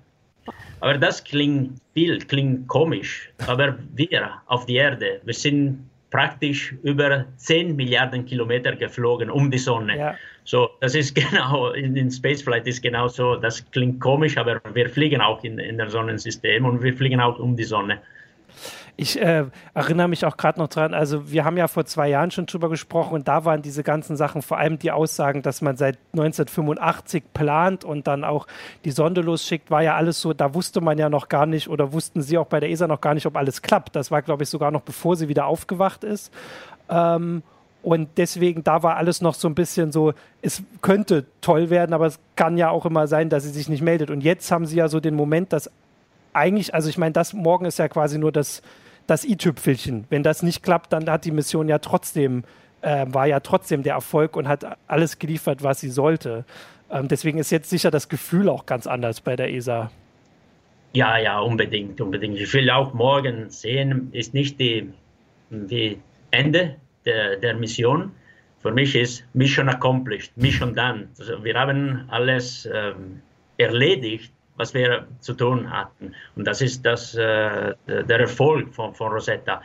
Aber 0.80 0.98
das 0.98 1.24
klingt 1.24 1.80
viel, 1.94 2.20
klingt 2.20 2.68
komisch. 2.68 3.32
Aber 3.46 3.78
wir 3.94 4.32
auf 4.48 4.66
die 4.66 4.76
Erde, 4.76 5.22
wir 5.24 5.34
sind 5.34 5.90
praktisch 6.10 6.74
über 6.82 7.26
10 7.38 7.76
Milliarden 7.76 8.26
Kilometer 8.26 8.76
geflogen 8.76 9.30
um 9.30 9.52
die 9.52 9.60
Sonne. 9.60 9.98
Ja. 9.98 10.16
So, 10.50 10.72
das 10.80 10.96
ist 10.96 11.14
genau, 11.32 11.70
in 11.74 11.94
den 11.94 12.10
Spaceflight 12.10 12.66
ist 12.66 12.82
genau 12.82 13.08
so, 13.08 13.36
das 13.36 13.64
klingt 13.70 14.02
komisch, 14.02 14.36
aber 14.36 14.60
wir 14.74 14.90
fliegen 14.90 15.22
auch 15.22 15.44
in, 15.44 15.60
in 15.60 15.78
der 15.78 15.92
Sonnensystem 15.92 16.66
und 16.66 16.82
wir 16.82 16.96
fliegen 16.96 17.22
auch 17.22 17.38
um 17.38 17.56
die 17.56 17.66
Sonne. 17.66 18.00
Ich 18.98 19.22
äh, 19.22 19.46
erinnere 19.76 20.08
mich 20.08 20.26
auch 20.26 20.38
gerade 20.38 20.58
noch 20.58 20.68
dran, 20.68 20.96
also 20.96 21.32
wir 21.32 21.46
haben 21.46 21.56
ja 21.56 21.68
vor 21.68 21.86
zwei 21.86 22.10
Jahren 22.10 22.32
schon 22.32 22.48
drüber 22.48 22.68
gesprochen 22.68 23.14
und 23.14 23.28
da 23.28 23.46
waren 23.46 23.62
diese 23.62 23.84
ganzen 23.84 24.18
Sachen, 24.18 24.42
vor 24.42 24.58
allem 24.58 24.80
die 24.80 24.90
Aussagen, 24.90 25.44
dass 25.44 25.62
man 25.62 25.78
seit 25.78 26.00
1985 26.14 27.26
plant 27.32 27.86
und 27.86 28.08
dann 28.08 28.24
auch 28.24 28.48
die 28.86 28.92
Sonde 28.92 29.22
losschickt, 29.22 29.70
war 29.70 29.84
ja 29.84 29.98
alles 29.98 30.20
so, 30.20 30.34
da 30.34 30.56
wusste 30.56 30.82
man 30.82 30.98
ja 30.98 31.10
noch 31.10 31.30
gar 31.30 31.46
nicht 31.46 31.70
oder 31.70 31.94
wussten 31.94 32.24
sie 32.24 32.40
auch 32.40 32.48
bei 32.48 32.60
der 32.60 32.72
ESA 32.72 32.88
noch 32.88 33.02
gar 33.02 33.14
nicht, 33.14 33.28
ob 33.28 33.38
alles 33.38 33.62
klappt. 33.62 33.96
Das 33.96 34.10
war, 34.10 34.24
glaube 34.24 34.42
ich, 34.42 34.50
sogar 34.50 34.72
noch 34.72 34.82
bevor 34.82 35.16
sie 35.16 35.30
wieder 35.30 35.46
aufgewacht 35.46 36.04
ist. 36.04 36.34
Ähm, 36.90 37.44
und 37.82 38.10
deswegen, 38.18 38.64
da 38.64 38.84
war 38.84 38.98
alles 38.98 39.22
noch 39.22 39.34
so 39.34 39.48
ein 39.48 39.56
bisschen 39.56 39.92
so, 39.92 40.14
es 40.42 40.62
könnte 40.82 41.26
toll 41.42 41.70
werden, 41.70 41.94
aber 41.94 42.08
es 42.08 42.20
kann 42.36 42.58
ja 42.58 42.70
auch 42.70 42.86
immer 42.86 43.08
sein, 43.08 43.30
dass 43.30 43.44
sie 43.44 43.50
sich 43.50 43.70
nicht 43.70 43.82
meldet. 43.82 44.10
Und 44.10 44.22
jetzt 44.22 44.52
haben 44.52 44.66
sie 44.66 44.76
ja 44.76 44.90
so 44.90 45.00
den 45.00 45.16
Moment, 45.16 45.54
dass 45.54 45.72
eigentlich, 46.34 46.74
also 46.74 46.90
ich 46.90 46.98
meine, 46.98 47.14
das 47.14 47.34
morgen 47.34 47.66
ist 47.66 47.80
ja 47.80 47.88
quasi 47.88 48.18
nur 48.18 48.32
das, 48.32 48.62
das 49.08 49.24
i-Tüpfelchen. 49.24 50.06
Wenn 50.10 50.24
das 50.24 50.44
nicht 50.44 50.62
klappt, 50.62 50.92
dann 50.92 51.10
hat 51.10 51.24
die 51.24 51.32
Mission 51.32 51.70
ja 51.70 51.80
trotzdem, 51.80 52.44
äh, 52.82 53.06
war 53.10 53.28
ja 53.28 53.40
trotzdem 53.40 53.82
der 53.84 53.94
Erfolg 53.94 54.36
und 54.36 54.48
hat 54.50 54.78
alles 54.88 55.18
geliefert, 55.18 55.64
was 55.64 55.80
sie 55.80 55.90
sollte. 55.90 56.44
Ähm, 56.92 57.08
deswegen 57.08 57.40
ist 57.40 57.50
jetzt 57.50 57.70
sicher 57.70 57.92
das 57.92 58.10
Gefühl 58.10 58.50
auch 58.50 58.66
ganz 58.66 58.88
anders 58.88 59.22
bei 59.22 59.38
der 59.38 59.54
ESA. 59.54 59.90
Ja, 60.94 61.18
ja, 61.18 61.40
unbedingt, 61.40 62.02
unbedingt. 62.02 62.38
Ich 62.38 62.54
will 62.54 62.70
auch 62.70 62.94
morgen 62.94 63.50
sehen, 63.50 64.10
ist 64.12 64.34
nicht 64.34 64.60
die, 64.60 64.92
die 65.50 66.00
Ende 66.32 66.76
der, 67.06 67.38
der 67.38 67.56
Mission. 67.56 68.12
Für 68.62 68.72
mich 68.72 68.96
ist 68.96 69.24
Mission 69.34 69.70
accomplished, 69.70 70.36
Mission 70.36 70.76
done. 70.76 71.08
Also 71.18 71.44
wir 71.44 71.54
haben 71.58 72.06
alles 72.10 72.68
ähm, 72.74 73.22
erledigt, 73.58 74.34
was 74.58 74.74
wir 74.74 75.08
zu 75.22 75.34
tun 75.34 75.72
hatten. 75.72 76.14
Und 76.36 76.46
das 76.46 76.62
ist 76.62 76.86
das, 76.86 77.16
äh, 77.16 77.74
der 77.88 78.20
Erfolg 78.20 78.74
von, 78.74 78.94
von 78.94 79.12
Rosetta. 79.12 79.62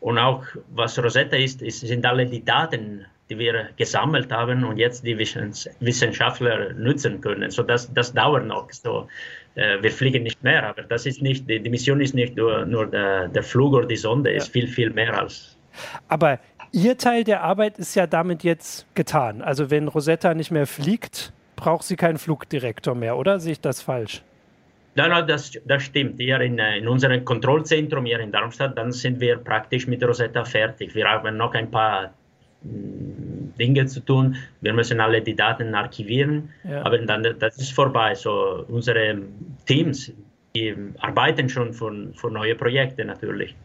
Und 0.00 0.18
auch 0.18 0.44
was 0.74 0.98
Rosetta 1.02 1.36
ist, 1.36 1.62
ist, 1.62 1.80
sind 1.80 2.06
alle 2.06 2.26
die 2.26 2.44
Daten, 2.44 3.04
die 3.28 3.38
wir 3.38 3.70
gesammelt 3.76 4.30
haben 4.30 4.64
und 4.64 4.76
jetzt 4.76 5.04
die 5.04 5.18
Wissenschaftler 5.18 6.72
nutzen 6.74 7.20
können. 7.20 7.50
So 7.50 7.62
das, 7.64 7.92
das 7.92 8.12
dauert 8.12 8.46
noch. 8.46 8.70
So, 8.70 9.08
äh, 9.56 9.82
wir 9.82 9.90
fliegen 9.90 10.22
nicht 10.22 10.42
mehr, 10.44 10.64
aber 10.68 10.82
das 10.82 11.06
ist 11.06 11.22
nicht, 11.22 11.48
die, 11.48 11.58
die 11.60 11.70
Mission 11.70 12.00
ist 12.00 12.14
nicht 12.14 12.36
nur, 12.36 12.64
nur 12.66 12.86
der, 12.86 13.28
der 13.28 13.42
Flug 13.42 13.74
oder 13.74 13.86
die 13.86 13.96
Sonde, 13.96 14.30
ja. 14.30 14.36
ist 14.36 14.52
viel, 14.52 14.68
viel 14.68 14.90
mehr 14.90 15.18
als. 15.18 15.58
Aber 16.08 16.38
Ihr 16.76 16.98
Teil 16.98 17.24
der 17.24 17.42
Arbeit 17.42 17.78
ist 17.78 17.94
ja 17.94 18.06
damit 18.06 18.44
jetzt 18.44 18.86
getan. 18.94 19.40
Also 19.40 19.70
wenn 19.70 19.88
Rosetta 19.88 20.34
nicht 20.34 20.50
mehr 20.50 20.66
fliegt, 20.66 21.32
braucht 21.56 21.84
sie 21.84 21.96
keinen 21.96 22.18
Flugdirektor 22.18 22.94
mehr, 22.94 23.16
oder? 23.16 23.40
Sehe 23.40 23.52
ich 23.52 23.62
das 23.62 23.80
falsch? 23.80 24.20
Nein, 24.94 25.08
nein, 25.08 25.26
das, 25.26 25.52
das 25.64 25.84
stimmt. 25.84 26.20
Hier 26.20 26.38
in, 26.42 26.58
äh, 26.58 26.76
in 26.76 26.86
unserem 26.86 27.24
Kontrollzentrum 27.24 28.04
hier 28.04 28.20
in 28.20 28.30
Darmstadt, 28.30 28.76
dann 28.76 28.92
sind 28.92 29.20
wir 29.20 29.38
praktisch 29.38 29.86
mit 29.86 30.04
Rosetta 30.04 30.44
fertig. 30.44 30.94
Wir 30.94 31.08
haben 31.08 31.38
noch 31.38 31.54
ein 31.54 31.70
paar 31.70 32.12
mm, 32.62 33.56
Dinge 33.58 33.86
zu 33.86 34.00
tun. 34.00 34.36
Wir 34.60 34.74
müssen 34.74 35.00
alle 35.00 35.22
die 35.22 35.34
Daten 35.34 35.74
archivieren, 35.74 36.50
ja. 36.62 36.84
aber 36.84 36.98
dann 36.98 37.22
das 37.38 37.56
ist 37.56 37.72
vorbei. 37.72 38.14
So 38.14 38.66
unsere 38.68 39.22
Teams, 39.64 40.12
die 40.54 40.76
arbeiten 40.98 41.48
schon 41.48 41.72
für, 41.72 42.12
für 42.12 42.30
neue 42.30 42.54
Projekte 42.54 43.02
natürlich. 43.02 43.56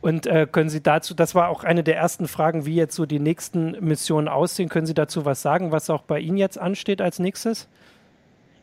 Und 0.00 0.26
äh, 0.26 0.46
können 0.50 0.68
Sie 0.68 0.82
dazu, 0.82 1.14
das 1.14 1.34
war 1.34 1.48
auch 1.48 1.64
eine 1.64 1.82
der 1.82 1.96
ersten 1.96 2.28
Fragen, 2.28 2.66
wie 2.66 2.74
jetzt 2.74 2.94
so 2.94 3.06
die 3.06 3.18
nächsten 3.18 3.76
Missionen 3.80 4.28
aussehen. 4.28 4.68
Können 4.68 4.86
Sie 4.86 4.94
dazu 4.94 5.24
was 5.24 5.42
sagen, 5.42 5.72
was 5.72 5.90
auch 5.90 6.02
bei 6.02 6.20
Ihnen 6.20 6.36
jetzt 6.36 6.58
ansteht 6.58 7.00
als 7.00 7.18
nächstes? 7.18 7.68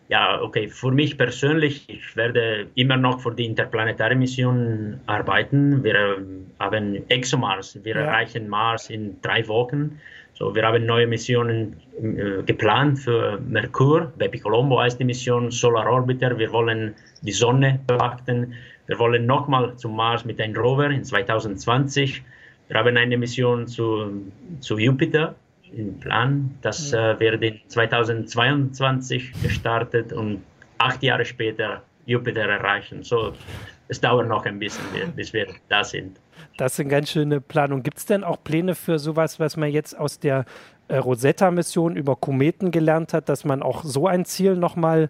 ja, 0.10 0.40
okay, 0.42 0.68
für 0.68 0.92
mich 0.92 1.18
persönlich, 1.18 1.90
ich 1.90 2.16
werde 2.16 2.68
immer 2.76 2.98
noch 2.98 3.22
für 3.22 3.34
die 3.34 3.46
interplanetare 3.46 4.16
Mission 4.16 5.00
arbeiten. 5.08 5.84
Wir 5.84 6.18
haben 6.60 7.10
ExoMars, 7.10 7.80
wir 7.84 7.96
ja. 7.96 8.02
erreichen 8.02 8.48
Mars 8.48 8.92
in 8.92 9.20
drei 9.22 9.48
Wochen. 9.48 10.00
So, 10.36 10.54
wir 10.54 10.64
haben 10.64 10.86
neue 10.86 11.08
Missionen 11.08 11.78
äh, 12.00 12.44
geplant 12.44 13.00
für 13.00 13.40
Merkur. 13.40 14.12
Baby 14.18 14.40
Colombo 14.40 14.80
heißt 14.80 15.00
die 15.00 15.06
Mission, 15.06 15.52
Solar 15.52 15.92
Orbiter. 15.92 16.38
Wir 16.38 16.52
wollen 16.52 16.94
die 17.22 17.32
Sonne 17.32 17.80
beachten. 17.88 18.54
Wir 18.88 19.00
wollen 19.00 19.26
nochmal 19.26 19.76
zum 19.78 19.96
Mars 19.96 20.26
mit 20.26 20.42
einem 20.42 20.56
Rover 20.56 20.90
in 20.90 21.04
2020. 21.04 22.24
Wir 22.68 22.78
haben 22.78 22.98
eine 22.98 23.18
Mission 23.18 23.68
zu, 23.68 24.24
zu 24.60 24.78
Jupiter 24.78 25.36
im 25.72 26.00
Plan. 26.00 26.58
Das 26.62 26.94
äh, 26.94 27.20
wird 27.20 27.42
in 27.42 27.60
2022 27.68 29.34
gestartet 29.42 30.14
und 30.14 30.44
acht 30.78 31.02
Jahre 31.02 31.26
später 31.26 31.82
Jupiter 32.06 32.42
erreichen. 32.42 33.04
So, 33.04 33.34
es 33.88 34.02
dauert 34.02 34.28
noch 34.28 34.46
ein 34.46 34.60
bisschen, 34.60 34.84
bis 35.16 35.34
wir 35.34 35.48
da 35.70 35.84
sind. 35.84 36.20
Das 36.58 36.76
sind 36.76 36.90
ganz 36.90 37.10
schöne 37.10 37.42
Planungen. 37.42 37.84
Gibt 37.84 37.98
es 37.98 38.06
denn 38.06 38.24
auch 38.24 38.44
Pläne 38.44 38.76
für 38.76 39.00
sowas, 39.00 39.40
was 39.40 39.58
man 39.58 39.72
jetzt 39.72 39.98
aus 39.98 40.20
der 40.20 40.46
äh, 40.88 40.98
Rosetta-Mission 40.98 41.96
über 41.96 42.16
Kometen 42.16 42.72
gelernt 42.72 43.14
hat, 43.14 43.30
dass 43.30 43.46
man 43.46 43.64
auch 43.64 43.84
so 43.84 44.08
ein 44.08 44.26
Ziel 44.26 44.56
nochmal 44.56 45.10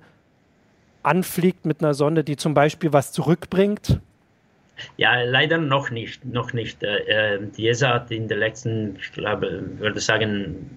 anfliegt 1.03 1.65
mit 1.65 1.81
einer 1.81 1.93
Sonde, 1.93 2.23
die 2.23 2.35
zum 2.35 2.53
Beispiel 2.53 2.93
was 2.93 3.11
zurückbringt? 3.11 3.99
Ja, 4.97 5.21
leider 5.21 5.57
noch 5.57 5.91
nicht. 5.91 6.25
Noch 6.25 6.53
nicht. 6.53 6.83
Äh, 6.83 7.35
äh 7.35 7.39
die 7.57 7.67
ESA 7.67 7.93
hat 7.93 8.11
in 8.11 8.27
den 8.27 8.39
letzten, 8.39 8.95
ich 8.95 9.11
glaube, 9.11 9.63
würde 9.77 9.99
sagen, 9.99 10.69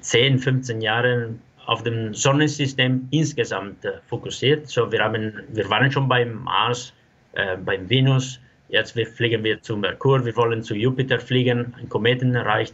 10, 0.00 0.38
15 0.38 0.80
Jahren 0.80 1.40
auf 1.66 1.82
dem 1.82 2.14
Sonnensystem 2.14 3.08
insgesamt 3.10 3.84
äh, 3.84 3.92
fokussiert. 4.08 4.68
So, 4.68 4.90
wir, 4.90 5.00
haben, 5.00 5.32
wir 5.52 5.68
waren 5.68 5.90
schon 5.90 6.08
beim 6.08 6.42
Mars, 6.44 6.92
äh, 7.32 7.56
beim 7.56 7.88
Venus, 7.88 8.40
Jetzt 8.72 8.92
fliegen 8.92 9.42
wir 9.42 9.60
zu 9.62 9.76
Merkur, 9.76 10.24
wir 10.24 10.36
wollen 10.36 10.62
zu 10.62 10.76
Jupiter 10.76 11.18
fliegen, 11.18 11.74
ein 11.76 11.88
Kometen 11.88 12.36
erreicht. 12.36 12.72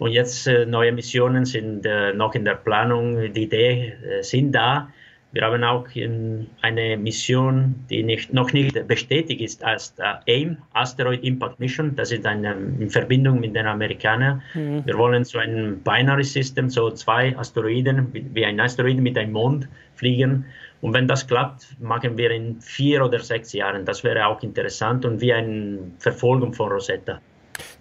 Und 0.00 0.10
jetzt 0.10 0.50
neue 0.66 0.90
Missionen 0.90 1.44
sind 1.44 1.86
noch 2.16 2.34
in 2.34 2.44
der 2.44 2.56
Planung. 2.56 3.32
Die 3.32 3.44
Idee 3.44 3.94
äh, 4.04 4.22
sind 4.22 4.50
da. 4.50 4.90
Wir 5.32 5.42
haben 5.42 5.62
auch 5.64 5.86
eine 6.62 6.96
Mission, 6.96 7.74
die 7.90 8.02
nicht, 8.02 8.32
noch 8.32 8.52
nicht 8.52 8.86
bestätigt 8.86 9.40
ist 9.40 9.62
als 9.62 9.94
AIM, 10.26 10.56
Asteroid 10.72 11.22
Impact 11.24 11.60
Mission. 11.60 11.94
Das 11.94 12.10
ist 12.10 12.24
eine 12.24 12.52
in 12.52 12.88
Verbindung 12.88 13.40
mit 13.40 13.54
den 13.54 13.66
Amerikanern. 13.66 14.42
Mhm. 14.54 14.86
Wir 14.86 14.96
wollen 14.96 15.24
zu 15.24 15.38
einem 15.38 15.80
Binary 15.80 16.24
System, 16.24 16.70
so 16.70 16.90
zwei 16.90 17.36
Asteroiden, 17.36 18.08
wie 18.12 18.44
ein 18.44 18.58
Asteroid 18.60 18.98
mit 18.98 19.18
einem 19.18 19.32
Mond 19.32 19.68
fliegen. 19.96 20.46
Und 20.80 20.94
wenn 20.94 21.08
das 21.08 21.26
klappt, 21.26 21.66
machen 21.80 22.16
wir 22.16 22.30
in 22.30 22.60
vier 22.60 23.04
oder 23.04 23.18
sechs 23.18 23.52
Jahren. 23.52 23.84
Das 23.84 24.04
wäre 24.04 24.26
auch 24.26 24.42
interessant 24.42 25.04
und 25.04 25.20
wie 25.20 25.32
eine 25.32 25.78
Verfolgung 25.98 26.52
von 26.52 26.70
Rosetta. 26.70 27.20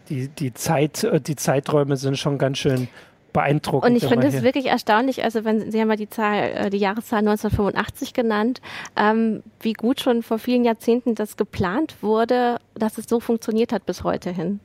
Die, 0.10 0.28
die, 0.28 0.54
Zeit, 0.54 1.04
äh, 1.04 1.20
die 1.20 1.36
Zeiträume 1.36 1.98
sind 1.98 2.18
schon 2.18 2.38
ganz 2.38 2.58
schön 2.60 2.88
beeindruckend. 3.36 3.92
Und 3.92 3.98
ich 3.98 4.08
finde 4.08 4.28
es 4.28 4.42
wirklich 4.42 4.68
erstaunlich, 4.68 5.24
also 5.24 5.44
wenn 5.44 5.70
Sie 5.70 5.80
haben 5.80 5.90
ja 5.90 5.98
die 5.98 6.10
Zahl, 6.10 6.38
äh, 6.38 6.70
die 6.70 6.78
Jahreszahl 6.78 7.20
1985 7.20 8.14
genannt, 8.14 8.62
ähm, 8.96 9.44
wie 9.60 9.74
gut 9.74 10.00
schon 10.00 10.24
vor 10.24 10.40
vielen 10.40 10.64
Jahrzehnten 10.64 11.16
das 11.16 11.36
geplant 11.36 11.96
wurde, 12.02 12.58
dass 12.74 12.98
es 12.98 13.06
so 13.08 13.20
funktioniert 13.20 13.74
hat 13.74 13.86
bis 13.86 14.04
heute 14.04 14.32
hin. 14.32 14.62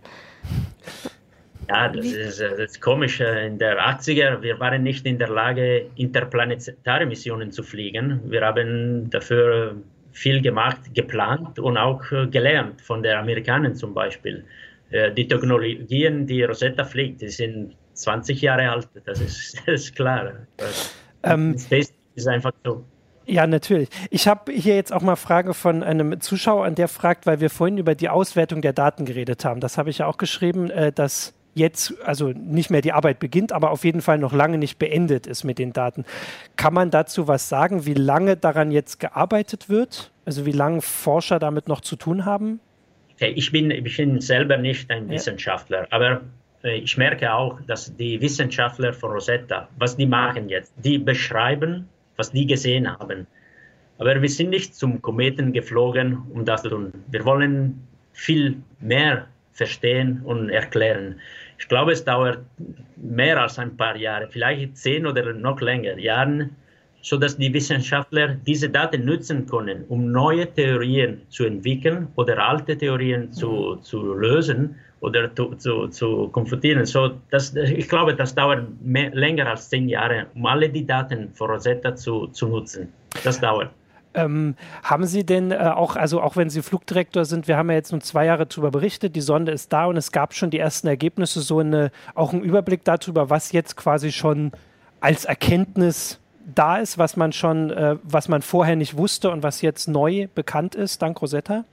Ja, 1.69 1.89
das 1.89 2.07
ist, 2.07 2.41
das 2.41 2.59
ist 2.59 2.81
komisch. 2.81 3.21
In 3.21 3.59
der 3.59 3.79
80er, 3.79 4.41
wir 4.43 4.59
waren 4.61 4.83
nicht 4.83 5.05
in 5.07 5.19
der 5.19 5.29
Lage, 5.29 5.87
interplanetare 5.97 7.07
Missionen 7.07 7.51
zu 7.51 7.63
fliegen. 7.63 8.21
Wir 8.25 8.41
haben 8.43 9.11
dafür 9.11 9.77
viel 10.13 10.41
gemacht, 10.41 10.95
geplant 10.95 11.59
und 11.59 11.77
auch 11.77 12.03
gelernt 12.31 12.81
von 12.81 13.03
den 13.03 13.17
Amerikanern 13.17 13.75
zum 13.75 13.95
Beispiel. 13.95 14.45
Äh, 14.91 15.13
die 15.13 15.27
Technologien, 15.27 16.27
die 16.27 16.43
Rosetta 16.45 16.85
fliegt, 16.85 17.21
die 17.21 17.29
sind 17.29 17.75
20 17.95 18.41
Jahre 18.41 18.71
alt, 18.71 18.89
das 19.05 19.21
ist, 19.21 19.57
das 19.67 19.83
ist 19.83 19.97
klar. 19.97 20.33
Ähm, 21.23 21.57
das 21.71 21.93
ist 22.15 22.29
einfach 22.29 22.53
so. 22.65 22.85
Ja, 23.27 23.47
natürlich. 23.47 23.89
Ich 24.11 24.27
habe 24.27 24.51
hier 24.53 24.75
jetzt 24.75 24.93
auch 24.93 25.03
mal 25.03 25.17
Frage 25.17 25.55
von 25.55 25.83
einem 25.83 26.21
Zuschauer, 26.21 26.65
an 26.65 26.75
der 26.75 26.89
fragt, 26.89 27.27
weil 27.27 27.41
wir 27.41 27.51
vorhin 27.51 27.79
über 27.79 27.95
die 27.95 28.09
Auswertung 28.09 28.61
der 28.61 28.73
Daten 28.73 29.05
geredet 29.05 29.45
haben. 29.45 29.61
Das 29.61 29.79
habe 29.79 29.91
ich 29.91 29.99
ja 29.99 30.07
auch 30.07 30.17
geschrieben, 30.17 30.71
äh, 30.71 30.91
dass 30.91 31.35
jetzt, 31.55 31.95
also 32.05 32.29
nicht 32.29 32.71
mehr 32.71 32.81
die 32.81 32.93
Arbeit 32.93 33.19
beginnt, 33.19 33.53
aber 33.53 33.71
auf 33.71 33.85
jeden 33.85 34.01
Fall 34.01 34.19
noch 34.19 34.33
lange 34.33 34.59
nicht 34.59 34.79
beendet 34.79 35.27
ist 35.27 35.45
mit 35.45 35.59
den 35.59 35.73
Daten. 35.73 36.05
Kann 36.57 36.75
man 36.75 36.91
dazu 36.91 37.29
was 37.29 37.49
sagen, 37.49 37.87
wie 37.87 37.95
lange 37.95 38.37
daran 38.37 38.71
jetzt 38.71 39.01
gearbeitet 39.01 39.69
wird? 39.69 40.13
Also 40.25 40.47
wie 40.47 40.53
lange 40.53 40.81
Forscher 40.81 41.39
damit 41.39 41.69
noch 41.69 41.81
zu 41.81 41.97
tun 41.97 42.25
haben? 42.25 42.61
Okay, 43.15 43.33
ich, 43.37 43.53
bin, 43.53 43.71
ich 43.71 43.97
bin 43.97 44.21
selber 44.21 44.57
nicht 44.57 44.91
ein 44.91 45.09
Wissenschaftler, 45.09 45.87
aber 45.91 46.23
ich 46.63 46.97
merke 46.97 47.33
auch, 47.33 47.61
dass 47.63 47.95
die 47.97 48.21
Wissenschaftler 48.21 48.93
von 48.93 49.13
Rosetta, 49.13 49.69
was 49.79 49.97
die 49.97 50.07
machen 50.07 50.49
jetzt, 50.49 50.73
die 50.85 50.99
beschreiben, 50.99 51.89
was 52.17 52.33
die 52.33 52.47
gesehen 52.47 52.87
haben. 52.87 53.27
Aber 53.99 54.21
wir 54.21 54.29
sind 54.29 54.51
nicht 54.51 54.75
zum 54.75 55.01
Kometen 55.01 55.53
geflogen, 55.53 56.19
um 56.33 56.45
das 56.45 56.63
zu 56.63 56.71
tun. 56.71 56.93
Wir 57.09 57.25
wollen 57.25 57.87
viel 58.13 58.57
mehr 58.81 59.27
verstehen 59.53 60.23
und 60.25 60.51
erklären. 60.51 61.21
Ich 61.59 61.69
glaube, 61.69 61.93
es 61.93 62.05
dauert 62.05 62.39
mehr 62.97 63.41
als 63.41 63.59
ein 63.59 63.77
paar 63.77 63.97
Jahre, 63.97 64.29
vielleicht 64.29 64.77
zehn 64.77 65.07
oder 65.07 65.33
noch 65.35 65.61
länger 65.61 65.99
Jahren, 65.99 66.57
sodass 67.03 67.37
die 67.37 67.53
Wissenschaftler 67.53 68.37
diese 68.47 68.69
Daten 68.69 69.05
nutzen 69.05 69.47
können, 69.47 69.85
um 69.89 70.11
neue 70.13 70.47
Theorien 70.53 71.23
zu 71.29 71.45
entwickeln 71.45 72.09
oder 72.17 72.39
alte 72.39 72.77
Theorien 72.77 73.33
zu, 73.33 73.77
zu 73.77 74.15
lösen 74.15 74.77
oder 75.01 75.35
zu, 75.35 75.55
zu, 75.57 75.89
zu 75.89 76.29
konfrontieren. 76.29 76.85
So, 76.85 77.13
das, 77.31 77.55
ich 77.55 77.89
glaube, 77.89 78.15
das 78.15 78.35
dauert 78.35 78.65
mehr, 78.83 79.11
länger 79.11 79.47
als 79.49 79.69
zehn 79.69 79.89
Jahre, 79.89 80.27
um 80.35 80.47
alle 80.47 80.69
die 80.69 80.87
Daten 80.87 81.33
von 81.35 81.51
Rosetta 81.51 81.97
zu, 81.97 82.27
zu 82.29 82.49
nutzen. 82.49 82.93
Das 83.25 83.41
dauert. 83.41 83.71
Ähm, 84.13 84.57
haben 84.83 85.07
Sie 85.07 85.25
denn 85.25 85.53
äh, 85.53 85.57
auch, 85.57 85.95
also 85.95 86.21
auch 86.21 86.37
wenn 86.37 86.51
Sie 86.51 86.63
Flugdirektor 86.63 87.25
sind, 87.25 87.47
wir 87.47 87.57
haben 87.57 87.71
ja 87.71 87.77
jetzt 87.77 87.93
nur 87.93 88.01
zwei 88.01 88.27
Jahre 88.27 88.45
darüber 88.45 88.73
berichtet, 88.73 89.15
die 89.15 89.21
Sonde 89.21 89.53
ist 89.53 89.73
da 89.73 89.87
und 89.87 89.97
es 89.97 90.11
gab 90.11 90.35
schon 90.35 90.51
die 90.51 90.59
ersten 90.59 90.89
Ergebnisse, 90.89 91.41
so 91.41 91.61
eine, 91.61 91.93
auch 92.17 92.33
einen 92.33 92.43
Überblick 92.43 92.83
darüber, 92.83 93.31
was 93.31 93.53
jetzt 93.53 93.77
quasi 93.77 94.11
schon 94.11 94.51
als 95.01 95.27
Erkenntnis 95.27 96.19
da 96.53 96.79
ist, 96.79 96.99
was 96.99 97.17
man 97.17 97.33
schon, 97.33 97.71
äh, 97.71 97.97
was 98.03 98.29
man 98.29 98.43
vorher 98.43 98.75
nicht 98.75 98.97
wusste 98.97 99.31
und 99.31 99.45
was 99.45 99.63
jetzt 99.63 99.87
neu 99.87 100.27
bekannt 100.35 100.75
ist, 100.75 101.01
dank 101.03 101.23
Rosetta? 101.23 101.65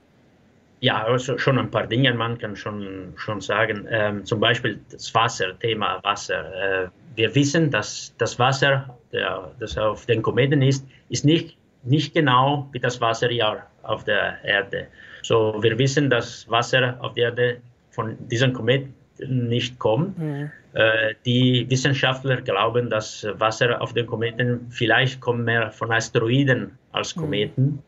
Ja, 0.80 1.04
also 1.04 1.38
schon 1.38 1.58
ein 1.58 1.70
paar 1.70 1.86
Dinge, 1.86 2.14
man 2.14 2.38
kann 2.38 2.54
schon, 2.54 3.12
schon 3.16 3.40
sagen. 3.40 3.86
Ähm, 3.90 4.24
zum 4.24 4.38
Beispiel 4.38 4.80
das 4.90 5.12
Wasser, 5.14 5.58
Thema 5.58 5.98
Wasser. 6.04 6.84
Äh, 6.84 6.88
wir 7.16 7.34
wissen, 7.34 7.70
dass 7.70 8.14
das 8.18 8.38
Wasser, 8.38 8.96
der, 9.12 9.50
das 9.58 9.76
auf 9.76 10.06
den 10.06 10.22
Kometen 10.22 10.62
ist, 10.62 10.86
ist 11.08 11.24
nicht 11.24 11.58
nicht 11.84 12.14
genau 12.14 12.68
wie 12.72 12.78
das 12.78 13.00
Wasser 13.00 13.30
ja 13.30 13.66
auf 13.82 14.04
der 14.04 14.42
Erde. 14.44 14.88
So, 15.22 15.56
wir 15.62 15.78
wissen, 15.78 16.10
dass 16.10 16.48
Wasser 16.48 16.96
auf 17.00 17.14
der 17.14 17.24
Erde 17.24 17.60
von 17.90 18.16
diesem 18.28 18.52
Komet 18.52 18.88
nicht 19.26 19.78
kommt. 19.78 20.18
Mhm. 20.18 20.50
Äh, 20.74 21.14
die 21.24 21.66
Wissenschaftler 21.68 22.40
glauben, 22.42 22.88
dass 22.88 23.26
Wasser 23.38 23.80
auf 23.80 23.92
den 23.94 24.06
Kometen 24.06 24.66
vielleicht 24.70 25.20
kommt 25.20 25.44
mehr 25.44 25.72
von 25.72 25.90
Asteroiden 25.90 26.78
als 26.92 27.16
mhm. 27.16 27.20
Kometen. 27.20 27.64
Mhm. 27.64 27.82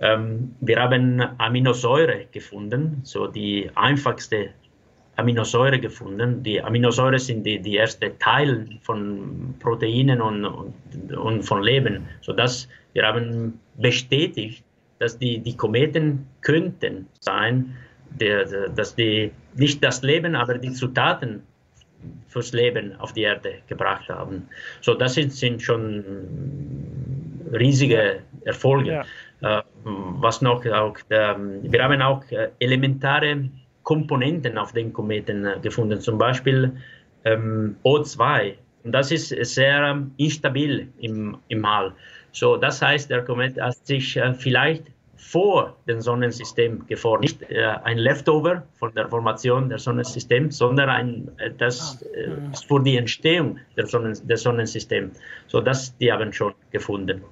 Ähm, 0.00 0.54
wir 0.60 0.80
haben 0.80 1.22
Aminosäure 1.38 2.26
gefunden, 2.30 3.00
so 3.02 3.26
die 3.26 3.70
einfachste 3.74 4.50
Aminosäure 5.16 5.80
gefunden. 5.80 6.42
Die 6.42 6.62
Aminosäure 6.62 7.18
sind 7.18 7.44
die, 7.44 7.58
die 7.58 7.76
erste 7.76 8.16
Teil 8.18 8.68
von 8.82 9.54
Proteinen 9.60 10.20
und, 10.20 10.44
und, 10.44 11.16
und 11.16 11.42
von 11.42 11.62
Leben, 11.62 12.06
sodass 12.20 12.68
wir 12.92 13.06
haben 13.06 13.58
bestätigt, 13.76 14.62
dass 14.98 15.18
die, 15.18 15.38
die 15.38 15.56
Kometen 15.56 16.26
könnten 16.42 17.06
sein, 17.20 17.74
der, 18.20 18.44
der, 18.44 18.68
dass 18.68 18.94
die 18.94 19.30
nicht 19.54 19.82
das 19.82 20.02
Leben, 20.02 20.34
aber 20.34 20.58
die 20.58 20.72
Zutaten 20.72 21.42
fürs 22.28 22.52
Leben 22.52 22.94
auf 23.00 23.12
die 23.12 23.22
Erde 23.22 23.56
gebracht 23.66 24.08
haben. 24.08 24.48
So, 24.80 24.94
das 24.94 25.14
sind, 25.14 25.32
sind 25.32 25.62
schon 25.62 26.04
riesige 27.52 28.20
Erfolge. 28.44 29.04
Ja. 29.40 29.58
Äh, 29.58 29.62
was 29.86 30.42
noch 30.42 30.66
auch, 30.66 30.96
äh, 31.10 31.34
wir 31.62 31.82
haben 31.82 32.02
auch 32.02 32.22
äh, 32.30 32.48
elementare 32.58 33.48
Komponenten 33.84 34.58
auf 34.58 34.72
den 34.72 34.92
Kometen 34.92 35.44
äh, 35.44 35.58
gefunden, 35.62 36.00
zum 36.00 36.18
Beispiel 36.18 36.72
ähm, 37.24 37.76
O2. 37.84 38.54
Und 38.84 38.92
das 38.92 39.10
ist 39.10 39.28
sehr 39.28 40.02
instabil 40.16 40.88
im, 40.98 41.36
im 41.48 41.64
All. 41.64 41.92
So, 42.32 42.56
das 42.56 42.82
heißt, 42.82 43.10
der 43.10 43.24
Komet 43.24 43.60
hat 43.60 43.76
sich 43.86 44.16
äh, 44.16 44.34
vielleicht 44.34 44.84
vor 45.16 45.76
dem 45.88 46.00
Sonnensystem 46.00 46.86
geformt. 46.86 47.22
Nicht 47.22 47.42
äh, 47.50 47.64
ein 47.84 47.98
Leftover 47.98 48.62
von 48.74 48.92
der 48.94 49.08
Formation 49.08 49.68
des 49.68 49.84
Sonnensystems, 49.84 50.58
sondern 50.58 50.88
ein, 50.88 51.30
äh, 51.38 51.50
das 51.56 52.02
äh, 52.14 52.30
ist 52.52 52.66
für 52.66 52.82
die 52.82 52.96
Entstehung 52.96 53.58
der 53.76 53.86
Sonnen, 53.86 54.16
des 54.26 54.42
Sonnensystems. 54.42 55.18
So, 55.46 55.60
das 55.60 55.96
die 55.98 56.12
haben 56.12 56.32
schon 56.32 56.54
gefunden. 56.70 57.22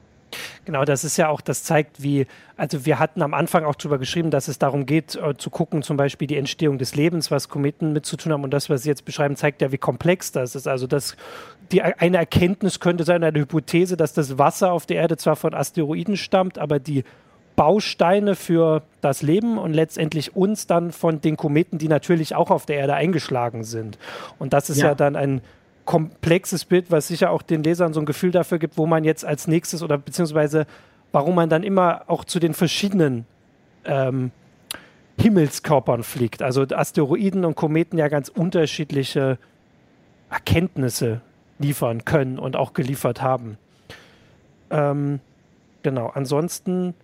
Genau, 0.65 0.85
das 0.85 1.05
ist 1.05 1.17
ja 1.17 1.29
auch, 1.29 1.41
das 1.41 1.63
zeigt, 1.63 2.03
wie, 2.03 2.27
also 2.57 2.87
wir 2.87 2.99
hatten 2.99 3.21
am 3.23 3.35
Anfang 3.35 3.65
auch 3.65 3.75
darüber 3.75 3.99
geschrieben, 3.99 4.31
dass 4.31 4.49
es 4.49 4.59
darum 4.59 4.87
geht, 4.87 5.15
äh, 5.15 5.37
zu 5.37 5.51
gucken, 5.51 5.83
zum 5.83 5.97
Beispiel 5.97 6.27
die 6.27 6.37
Entstehung 6.37 6.79
des 6.79 6.95
Lebens, 6.95 7.31
was 7.31 7.49
Kometen 7.49 7.93
mit 7.93 8.07
zu 8.07 8.17
tun 8.17 8.33
haben. 8.33 8.45
Und 8.45 8.53
das, 8.53 8.71
was 8.71 8.83
Sie 8.83 8.89
jetzt 8.89 9.05
beschreiben, 9.05 9.37
zeigt 9.37 9.61
ja, 9.61 9.73
wie 9.73 9.79
komplex 9.79 10.33
das 10.33 10.55
ist. 10.55 10.67
Also 10.67 10.87
das, 10.87 11.17
die, 11.71 11.83
eine 11.83 12.17
Erkenntnis 12.17 12.81
könnte 12.81 13.05
sein, 13.05 13.23
eine 13.23 13.39
Hypothese, 13.39 13.97
dass 13.97 14.15
das 14.15 14.39
Wasser 14.39 14.73
auf 14.73 14.87
der 14.87 14.97
Erde 14.97 15.17
zwar 15.17 15.37
von 15.37 15.55
Asteroiden 15.55 16.17
stammt, 16.17 16.59
aber 16.59 16.79
die 16.79 17.05
Bausteine 17.57 18.35
für 18.35 18.83
das 19.01 19.23
Leben 19.23 19.59
und 19.59 19.75
letztendlich 19.75 20.35
uns 20.35 20.67
dann 20.67 20.93
von 20.93 21.21
den 21.21 21.37
Kometen, 21.37 21.79
die 21.79 21.89
natürlich 21.89 22.35
auch 22.35 22.51
auf 22.51 22.67
der 22.67 22.77
Erde 22.77 22.95
eingeschlagen 22.95 23.65
sind. 23.65 23.99
Und 24.39 24.53
das 24.53 24.71
ist 24.71 24.79
ja, 24.79 24.89
ja 24.89 24.95
dann 24.95 25.15
ein 25.15 25.41
komplexes 25.85 26.65
Bild, 26.65 26.91
was 26.91 27.09
sicher 27.09 27.31
auch 27.31 27.43
den 27.43 27.63
Lesern 27.63 27.93
so 27.93 28.01
ein 28.01 28.07
Gefühl 28.07 28.31
dafür 28.31 28.59
gibt, 28.59 28.79
wo 28.79 28.87
man 28.87 29.05
jetzt 29.05 29.25
als 29.25 29.47
nächstes 29.47 29.83
oder 29.83 29.99
beziehungsweise 29.99 30.67
warum 31.13 31.35
man 31.35 31.49
dann 31.49 31.63
immer 31.63 32.03
auch 32.07 32.25
zu 32.25 32.41
den 32.41 32.55
verschiedenen 32.55 33.27
ähm, 33.85 34.31
Himmelskörpern 35.19 36.03
fliegt. 36.03 36.43
Also 36.43 36.63
Asteroiden 36.63 37.45
und 37.45 37.55
Kometen 37.55 37.99
ja 37.99 38.09
ganz 38.09 38.29
unterschiedliche 38.29 39.39
Erkenntnisse 40.31 41.21
liefern 41.59 42.05
können 42.05 42.39
und 42.39 42.57
auch 42.57 42.73
geliefert 42.73 43.23
haben. 43.23 43.59
Ähm, 44.71 45.21
genau, 45.83 46.09
ansonsten 46.09 46.95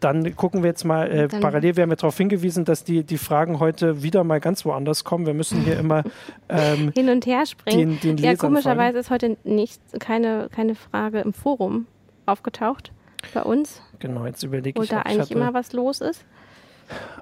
dann 0.00 0.36
gucken 0.36 0.62
wir 0.62 0.70
jetzt 0.70 0.84
mal 0.84 1.10
äh, 1.10 1.28
parallel. 1.28 1.76
Wir 1.76 1.82
haben 1.82 1.90
ja 1.90 1.96
darauf 1.96 2.16
hingewiesen, 2.16 2.64
dass 2.64 2.84
die, 2.84 3.04
die 3.04 3.18
Fragen 3.18 3.58
heute 3.60 4.02
wieder 4.02 4.24
mal 4.24 4.40
ganz 4.40 4.64
woanders 4.64 5.04
kommen. 5.04 5.26
Wir 5.26 5.34
müssen 5.34 5.62
hier 5.62 5.78
immer 5.78 6.04
ähm, 6.48 6.92
hin 6.94 7.08
und 7.08 7.26
her 7.26 7.46
springen. 7.46 7.98
Den, 8.02 8.16
den 8.16 8.24
ja, 8.24 8.36
komischerweise 8.36 8.98
ist 8.98 9.10
heute 9.10 9.36
nicht 9.44 9.80
keine, 10.00 10.48
keine 10.54 10.74
Frage 10.74 11.20
im 11.20 11.32
Forum 11.32 11.86
aufgetaucht 12.26 12.92
bei 13.32 13.42
uns. 13.42 13.82
Genau, 13.98 14.26
jetzt 14.26 14.42
überlege 14.42 14.80
ich. 14.80 14.90
Wo 14.90 14.94
da 14.94 15.02
eigentlich 15.02 15.30
immer 15.30 15.54
was 15.54 15.72
los 15.72 16.00
ist 16.00 16.24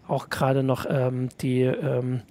auch 0.08 0.30
gerade 0.30 0.62
noch 0.62 0.84
ähm, 0.88 1.28
die, 1.40 1.62
ähm, 1.62 2.22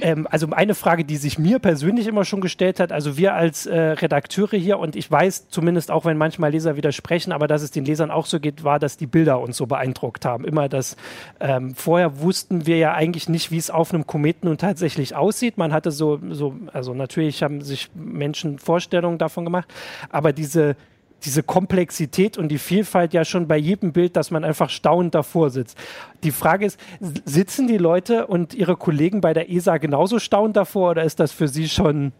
ähm, 0.00 0.26
also 0.30 0.48
eine 0.50 0.74
Frage, 0.74 1.04
die 1.04 1.16
sich 1.16 1.38
mir 1.38 1.58
persönlich 1.58 2.06
immer 2.06 2.24
schon 2.24 2.40
gestellt 2.40 2.80
hat, 2.80 2.90
also 2.90 3.16
wir 3.16 3.34
als 3.34 3.66
äh, 3.66 3.78
Redakteure 3.78 4.56
hier 4.56 4.78
und 4.78 4.96
ich 4.96 5.10
weiß 5.10 5.48
zumindest 5.48 5.90
auch, 5.90 6.04
wenn 6.04 6.16
manchmal 6.16 6.50
Leser 6.50 6.76
widersprechen, 6.76 7.32
aber 7.32 7.46
dass 7.46 7.62
es 7.62 7.70
den 7.70 7.84
Lesern 7.84 8.10
auch 8.10 8.26
so 8.26 8.40
geht, 8.40 8.64
war, 8.64 8.78
dass 8.78 8.96
die 8.96 9.06
Bilder 9.06 9.40
uns 9.40 9.56
so 9.56 9.66
beeindruckt 9.66 10.24
haben. 10.24 10.44
Immer 10.44 10.68
das, 10.68 10.96
ähm, 11.38 11.74
vorher 11.74 12.20
wussten 12.20 12.66
wir 12.66 12.78
ja 12.78 12.94
eigentlich 12.94 13.28
nicht, 13.28 13.50
wie 13.50 13.58
es 13.58 13.70
auf 13.70 13.92
einem 13.92 14.06
Kometen 14.06 14.48
nun 14.48 14.58
tatsächlich 14.58 15.14
aussieht. 15.14 15.58
Man 15.58 15.72
hatte 15.72 15.90
so, 15.90 16.18
so, 16.30 16.54
also 16.72 16.94
natürlich 16.94 17.42
haben 17.42 17.60
sich 17.60 17.90
Menschen 17.94 18.58
Vorstellungen 18.58 19.18
davon 19.18 19.44
gemacht, 19.44 19.68
aber 20.10 20.32
diese 20.32 20.76
diese 21.24 21.42
Komplexität 21.42 22.38
und 22.38 22.48
die 22.48 22.58
Vielfalt 22.58 23.12
ja 23.12 23.24
schon 23.24 23.48
bei 23.48 23.56
jedem 23.56 23.92
Bild, 23.92 24.16
dass 24.16 24.30
man 24.30 24.44
einfach 24.44 24.70
staunend 24.70 25.14
davor 25.14 25.50
sitzt. 25.50 25.76
Die 26.22 26.30
Frage 26.30 26.66
ist, 26.66 26.78
sitzen 27.24 27.66
die 27.66 27.78
Leute 27.78 28.26
und 28.26 28.54
ihre 28.54 28.76
Kollegen 28.76 29.20
bei 29.20 29.34
der 29.34 29.50
ESA 29.50 29.78
genauso 29.78 30.18
staunend 30.18 30.56
davor 30.56 30.90
oder 30.90 31.04
ist 31.04 31.20
das 31.20 31.32
für 31.32 31.48
sie 31.48 31.68
schon, 31.68 32.12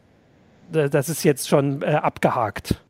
äh, 0.72 0.88
das 0.88 1.08
ist 1.08 1.22
jetzt 1.22 1.48
schon 1.48 1.82
äh, 1.82 1.86
abgehakt? 1.86 2.82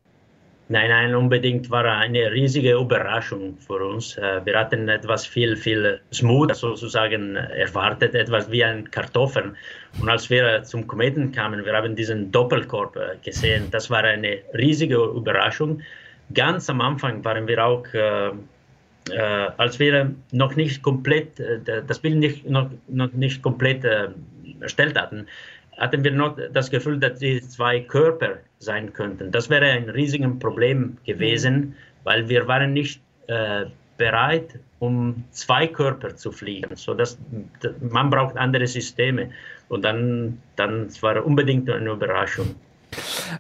Nein, 0.71 0.91
nein, 0.91 1.15
unbedingt 1.15 1.71
war 1.71 1.85
eine 1.87 2.31
riesige 2.31 2.75
Überraschung 2.75 3.57
für 3.57 3.83
uns. 3.83 4.19
Äh, 4.19 4.45
wir 4.45 4.59
hatten 4.59 4.87
etwas 4.91 5.27
viel, 5.27 5.57
viel 5.57 5.99
smooth 6.13 6.55
sozusagen 6.55 7.37
erwartet, 7.37 8.15
etwas 8.15 8.51
wie 8.51 8.63
ein 8.63 8.91
Kartoffeln. 8.91 9.57
Und 9.99 10.11
als 10.11 10.29
wir 10.29 10.63
zum 10.65 10.87
Kometen 10.87 11.33
kamen, 11.33 11.65
wir 11.65 11.73
haben 11.73 11.97
diesen 11.97 12.31
Doppelkorb 12.31 12.97
äh, 12.97 13.17
gesehen. 13.25 13.69
Das 13.71 13.89
war 13.89 14.05
eine 14.05 14.41
riesige 14.53 14.97
Überraschung. 14.97 15.81
Ganz 16.35 16.69
am 16.69 16.83
Anfang 16.83 17.25
waren 17.25 17.49
wir 17.49 17.65
auch, 17.65 17.87
äh, 17.95 18.29
äh, 19.11 19.51
als 19.57 19.79
wir 19.79 20.15
noch 20.33 20.55
nicht 20.55 20.83
komplett, 20.83 21.41
äh, 21.41 21.83
das 21.87 21.99
Bild 21.99 22.17
nicht, 22.17 22.47
noch, 22.47 22.69
noch 22.89 23.13
nicht 23.15 23.41
komplett 23.41 23.85
äh, 23.85 24.09
erstellt 24.61 24.99
hatten, 25.01 25.27
hatten 25.79 26.05
wir 26.05 26.13
noch 26.13 26.37
das 26.53 26.71
Gefühl, 26.71 26.99
dass 26.99 27.19
die 27.19 27.41
zwei 27.41 27.81
Körper 27.81 28.39
sein 28.59 28.93
könnten. 28.93 29.31
Das 29.31 29.49
wäre 29.49 29.67
ein 29.67 29.89
riesiges 29.89 30.39
Problem 30.39 30.97
gewesen, 31.05 31.55
mhm. 31.55 31.75
weil 32.05 32.29
wir 32.29 32.47
waren 32.49 32.73
nicht 32.73 33.01
äh, 33.29 33.67
bereit, 33.97 34.59
um 34.79 35.25
zwei 35.31 35.67
Körper 35.67 36.15
zu 36.17 36.33
fliegen. 36.33 36.75
So 36.75 36.95
dass, 36.95 37.19
man 37.81 38.11
braucht 38.11 38.37
andere 38.37 38.67
Systeme. 38.67 39.31
Und 39.69 39.83
dann, 39.85 40.41
dann 40.57 40.89
war 41.03 41.25
unbedingt 41.25 41.69
eine 41.69 41.91
Überraschung. 41.91 42.55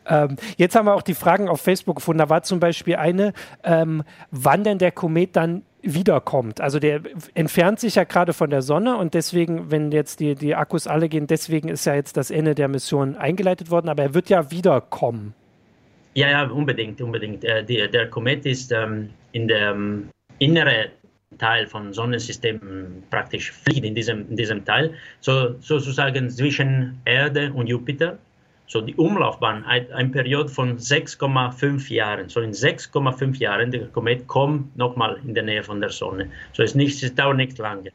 Ähm, 0.06 0.36
jetzt 0.56 0.76
haben 0.76 0.86
wir 0.86 0.94
auch 0.94 1.02
die 1.02 1.14
Fragen 1.14 1.48
auf 1.48 1.62
Facebook 1.62 1.96
gefunden. 1.96 2.18
Da 2.18 2.28
war 2.28 2.42
zum 2.42 2.60
Beispiel 2.60 2.96
eine, 2.96 3.32
ähm, 3.64 4.02
wann 4.30 4.62
denn 4.62 4.78
der 4.78 4.92
Komet 4.92 5.36
dann 5.36 5.62
wiederkommt. 5.82 6.60
Also 6.60 6.78
der 6.78 7.00
entfernt 7.34 7.80
sich 7.80 7.94
ja 7.94 8.04
gerade 8.04 8.32
von 8.32 8.50
der 8.50 8.62
Sonne 8.62 8.96
und 8.96 9.14
deswegen, 9.14 9.70
wenn 9.70 9.92
jetzt 9.92 10.20
die, 10.20 10.34
die 10.34 10.54
Akkus 10.54 10.86
alle 10.86 11.08
gehen, 11.08 11.26
deswegen 11.26 11.68
ist 11.68 11.84
ja 11.84 11.94
jetzt 11.94 12.16
das 12.16 12.30
Ende 12.30 12.54
der 12.54 12.68
Mission 12.68 13.16
eingeleitet 13.16 13.70
worden, 13.70 13.88
aber 13.88 14.02
er 14.02 14.14
wird 14.14 14.28
ja 14.28 14.50
wiederkommen. 14.50 15.34
Ja, 16.14 16.30
ja, 16.30 16.44
unbedingt, 16.46 17.00
unbedingt. 17.00 17.44
Äh, 17.44 17.64
die, 17.64 17.88
der 17.88 18.08
Komet 18.10 18.44
ist 18.44 18.72
ähm, 18.72 19.10
in 19.32 19.46
der 19.46 19.70
ähm, 19.70 20.08
inneren 20.38 20.90
Teil 21.38 21.66
von 21.66 21.92
Sonnensystem 21.92 22.60
praktisch 23.10 23.52
fliegt 23.52 23.84
in 23.84 23.94
diesem, 23.94 24.28
in 24.30 24.36
diesem 24.36 24.64
Teil, 24.64 24.94
so, 25.20 25.54
sozusagen 25.60 26.28
zwischen 26.30 26.98
Erde 27.04 27.52
und 27.52 27.68
Jupiter 27.68 28.18
so 28.68 28.82
die 28.82 28.94
Umlaufbahn, 28.94 29.64
eine 29.64 29.92
ein 29.94 30.12
Periode 30.12 30.50
von 30.50 30.78
6,5 30.78 31.92
Jahren. 31.92 32.28
So 32.28 32.40
in 32.40 32.52
6,5 32.52 33.38
Jahren, 33.38 33.70
der 33.70 33.88
Komet 33.88 34.26
kommt 34.28 34.76
nochmal 34.76 35.18
in 35.26 35.34
der 35.34 35.42
Nähe 35.42 35.62
von 35.62 35.80
der 35.80 35.90
Sonne. 35.90 36.30
So 36.52 36.62
ist 36.62 36.76
nicht, 36.76 37.02
es 37.02 37.14
dauert 37.14 37.38
nicht 37.38 37.56
lange. 37.58 37.90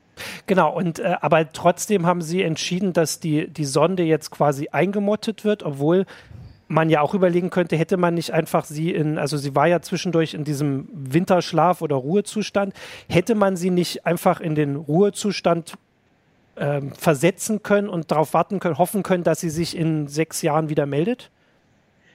Genau, 0.48 0.76
und 0.76 1.00
äh, 1.00 1.16
aber 1.22 1.52
trotzdem 1.52 2.06
haben 2.06 2.22
Sie 2.22 2.42
entschieden, 2.42 2.92
dass 2.92 3.20
die, 3.20 3.48
die 3.48 3.66
Sonde 3.66 4.04
jetzt 4.04 4.32
quasi 4.32 4.70
eingemottet 4.72 5.46
wird, 5.46 5.64
obwohl 5.64 6.06
man 6.68 6.90
ja 6.90 7.02
auch 7.02 7.14
überlegen 7.14 7.50
könnte, 7.50 7.76
hätte 7.76 7.98
man 7.98 8.16
nicht 8.16 8.32
einfach 8.32 8.66
sie 8.66 8.92
in, 8.92 9.18
also 9.18 9.38
sie 9.38 9.56
war 9.56 9.68
ja 9.68 9.82
zwischendurch 9.82 10.34
in 10.34 10.44
diesem 10.44 10.88
Winterschlaf 10.92 11.82
oder 11.82 11.96
Ruhezustand, 11.96 12.74
hätte 13.08 13.36
man 13.36 13.56
sie 13.56 13.70
nicht 13.70 14.06
einfach 14.06 14.40
in 14.40 14.56
den 14.56 14.76
Ruhezustand 14.76 15.76
ähm, 16.58 16.94
versetzen 16.94 17.64
können 17.64 17.90
und 17.90 18.12
darauf 18.12 18.34
warten 18.34 18.60
können, 18.60 18.78
hoffen 18.78 19.04
können, 19.04 19.24
dass 19.24 19.40
sie 19.40 19.50
sich 19.50 19.76
in 19.76 20.08
sechs 20.08 20.42
Jahren 20.42 20.70
wieder 20.70 20.86
meldet? 20.86 21.32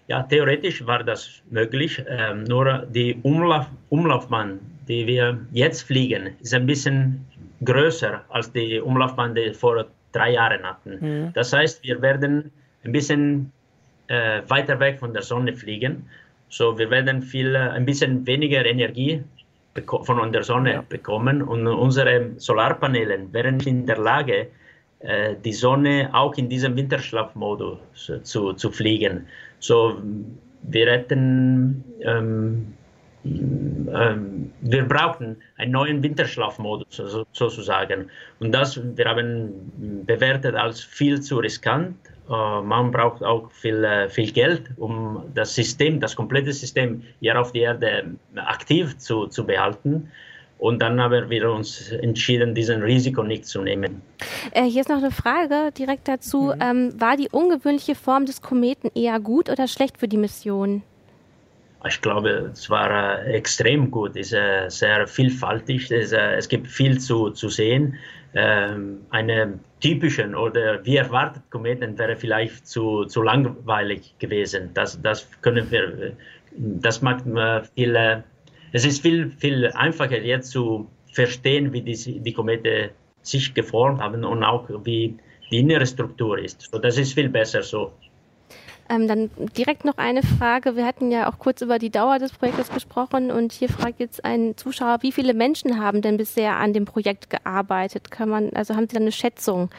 Ja, 0.06 0.22
theoretisch 0.22 0.86
war 0.86 1.04
das 1.04 1.42
möglich. 1.50 2.02
Ähm, 2.08 2.44
nur 2.44 2.86
die 2.86 3.18
Umlauf, 3.22 3.66
Umlaufbahn, 3.90 4.58
die 4.88 5.06
wir 5.06 5.38
jetzt 5.52 5.82
fliegen, 5.82 6.30
ist 6.40 6.54
ein 6.54 6.66
bisschen 6.66 7.26
größer 7.64 8.22
als 8.30 8.50
die 8.52 8.80
Umlaufbahn, 8.80 9.34
die 9.34 9.42
wir 9.42 9.54
vor 9.54 9.84
drei 10.12 10.32
Jahren 10.32 10.62
hatten. 10.62 10.98
Mhm. 11.00 11.32
Das 11.34 11.52
heißt, 11.52 11.82
wir 11.82 12.00
werden 12.00 12.50
ein 12.84 12.92
bisschen 12.92 13.52
äh, 14.06 14.40
weiter 14.48 14.80
weg 14.80 14.98
von 14.98 15.12
der 15.12 15.22
Sonne 15.22 15.52
fliegen. 15.52 16.08
So, 16.48 16.78
wir 16.78 16.90
werden 16.90 17.20
viel, 17.20 17.54
äh, 17.54 17.58
ein 17.58 17.84
bisschen 17.84 18.26
weniger 18.26 18.64
Energie 18.64 19.22
von 19.86 20.32
der 20.32 20.42
Sonne 20.42 20.72
ja. 20.72 20.84
bekommen 20.88 21.42
und 21.42 21.66
unsere 21.66 22.32
Solarpaneele 22.36 23.32
wären 23.32 23.60
in 23.60 23.86
der 23.86 23.98
Lage, 23.98 24.48
äh, 25.00 25.34
die 25.44 25.52
Sonne 25.52 26.10
auch 26.12 26.34
in 26.36 26.48
diesem 26.48 26.76
Winterschlafmodus 26.76 27.78
zu, 28.22 28.52
zu 28.52 28.70
fliegen. 28.70 29.26
So, 29.60 29.98
wir 30.62 30.90
hätten, 30.90 31.84
ähm, 32.00 32.74
ähm, 33.24 34.52
wir 34.60 34.84
brauchen 34.86 35.36
einen 35.56 35.72
neuen 35.72 36.02
Winterschlafmodus 36.02 37.02
sozusagen. 37.32 38.10
Und 38.40 38.52
das, 38.52 38.80
wir 38.96 39.04
haben 39.04 40.04
bewertet 40.06 40.54
als 40.54 40.80
viel 40.80 41.20
zu 41.20 41.38
riskant 41.38 41.96
äh, 42.06 42.17
man 42.28 42.90
braucht 42.90 43.22
auch 43.22 43.50
viel, 43.50 43.82
äh, 43.84 44.08
viel 44.08 44.30
Geld, 44.32 44.70
um 44.76 45.22
das 45.34 45.54
System, 45.54 45.98
das 45.98 46.14
komplette 46.14 46.52
System 46.52 47.02
hier 47.20 47.40
auf 47.40 47.52
der 47.52 47.62
Erde 47.62 48.16
aktiv 48.36 48.98
zu, 48.98 49.26
zu 49.26 49.46
behalten. 49.46 50.10
Und 50.58 50.82
dann 50.82 51.00
haben 51.00 51.30
wir 51.30 51.50
uns 51.50 51.92
entschieden, 51.92 52.54
diesen 52.54 52.82
Risiko 52.82 53.22
nicht 53.22 53.46
zu 53.46 53.62
nehmen. 53.62 54.02
Äh, 54.50 54.64
hier 54.64 54.80
ist 54.80 54.88
noch 54.88 54.98
eine 54.98 55.12
Frage 55.12 55.70
direkt 55.72 56.08
dazu. 56.08 56.52
Mhm. 56.54 56.60
Ähm, 56.60 57.00
war 57.00 57.16
die 57.16 57.28
ungewöhnliche 57.30 57.94
Form 57.94 58.26
des 58.26 58.42
Kometen 58.42 58.90
eher 58.94 59.20
gut 59.20 59.48
oder 59.48 59.68
schlecht 59.68 59.98
für 59.98 60.08
die 60.08 60.16
Mission? 60.16 60.82
Ich 61.86 62.00
glaube, 62.00 62.50
es 62.52 62.68
war 62.68 63.24
äh, 63.24 63.34
extrem 63.34 63.88
gut. 63.90 64.16
Es 64.16 64.28
ist 64.28 64.32
äh, 64.32 64.68
sehr 64.68 65.06
vielfältig. 65.06 65.90
Es, 65.92 66.10
äh, 66.10 66.34
es, 66.34 66.48
gibt 66.48 66.66
viel 66.66 66.98
zu, 66.98 67.30
zu 67.30 67.48
sehen. 67.48 67.94
Ähm, 68.34 69.00
eine 69.10 69.58
typischen 69.80 70.34
oder 70.34 70.84
wie 70.84 70.96
erwartet 70.96 71.42
Kometen 71.50 71.98
wäre 71.98 72.16
vielleicht 72.16 72.66
zu, 72.66 73.04
zu 73.06 73.22
langweilig 73.22 74.14
gewesen. 74.18 74.70
Das, 74.74 75.00
das 75.00 75.26
können 75.40 75.70
wir, 75.70 76.12
das 76.52 77.00
macht 77.00 77.24
viel, 77.74 78.22
es 78.72 78.84
ist 78.84 79.00
viel, 79.00 79.30
viel 79.30 79.66
einfacher 79.72 80.20
jetzt 80.20 80.50
zu 80.50 80.90
verstehen, 81.12 81.72
wie 81.72 81.82
die, 81.82 82.20
die 82.20 82.32
Komete 82.32 82.90
sich 83.22 83.54
geformt 83.54 84.00
haben 84.00 84.24
und 84.24 84.44
auch 84.44 84.68
wie 84.84 85.16
die 85.50 85.58
innere 85.58 85.86
Struktur 85.86 86.38
ist. 86.38 86.68
So, 86.70 86.78
das 86.78 86.98
ist 86.98 87.14
viel 87.14 87.28
besser 87.28 87.62
so. 87.62 87.92
Ähm, 88.90 89.06
dann 89.06 89.30
direkt 89.56 89.84
noch 89.84 89.98
eine 89.98 90.22
Frage. 90.22 90.74
Wir 90.74 90.86
hatten 90.86 91.10
ja 91.10 91.30
auch 91.30 91.38
kurz 91.38 91.60
über 91.60 91.78
die 91.78 91.90
Dauer 91.90 92.18
des 92.18 92.32
Projektes 92.32 92.72
gesprochen 92.72 93.30
und 93.30 93.52
hier 93.52 93.68
fragt 93.68 94.00
jetzt 94.00 94.24
ein 94.24 94.56
Zuschauer, 94.56 94.98
wie 95.02 95.12
viele 95.12 95.34
Menschen 95.34 95.78
haben 95.78 96.00
denn 96.00 96.16
bisher 96.16 96.56
an 96.56 96.72
dem 96.72 96.86
Projekt 96.86 97.28
gearbeitet? 97.28 98.10
Kann 98.10 98.30
man, 98.30 98.50
also 98.54 98.74
haben 98.74 98.88
Sie 98.88 98.94
da 98.94 99.00
eine 99.00 99.12
Schätzung? 99.12 99.70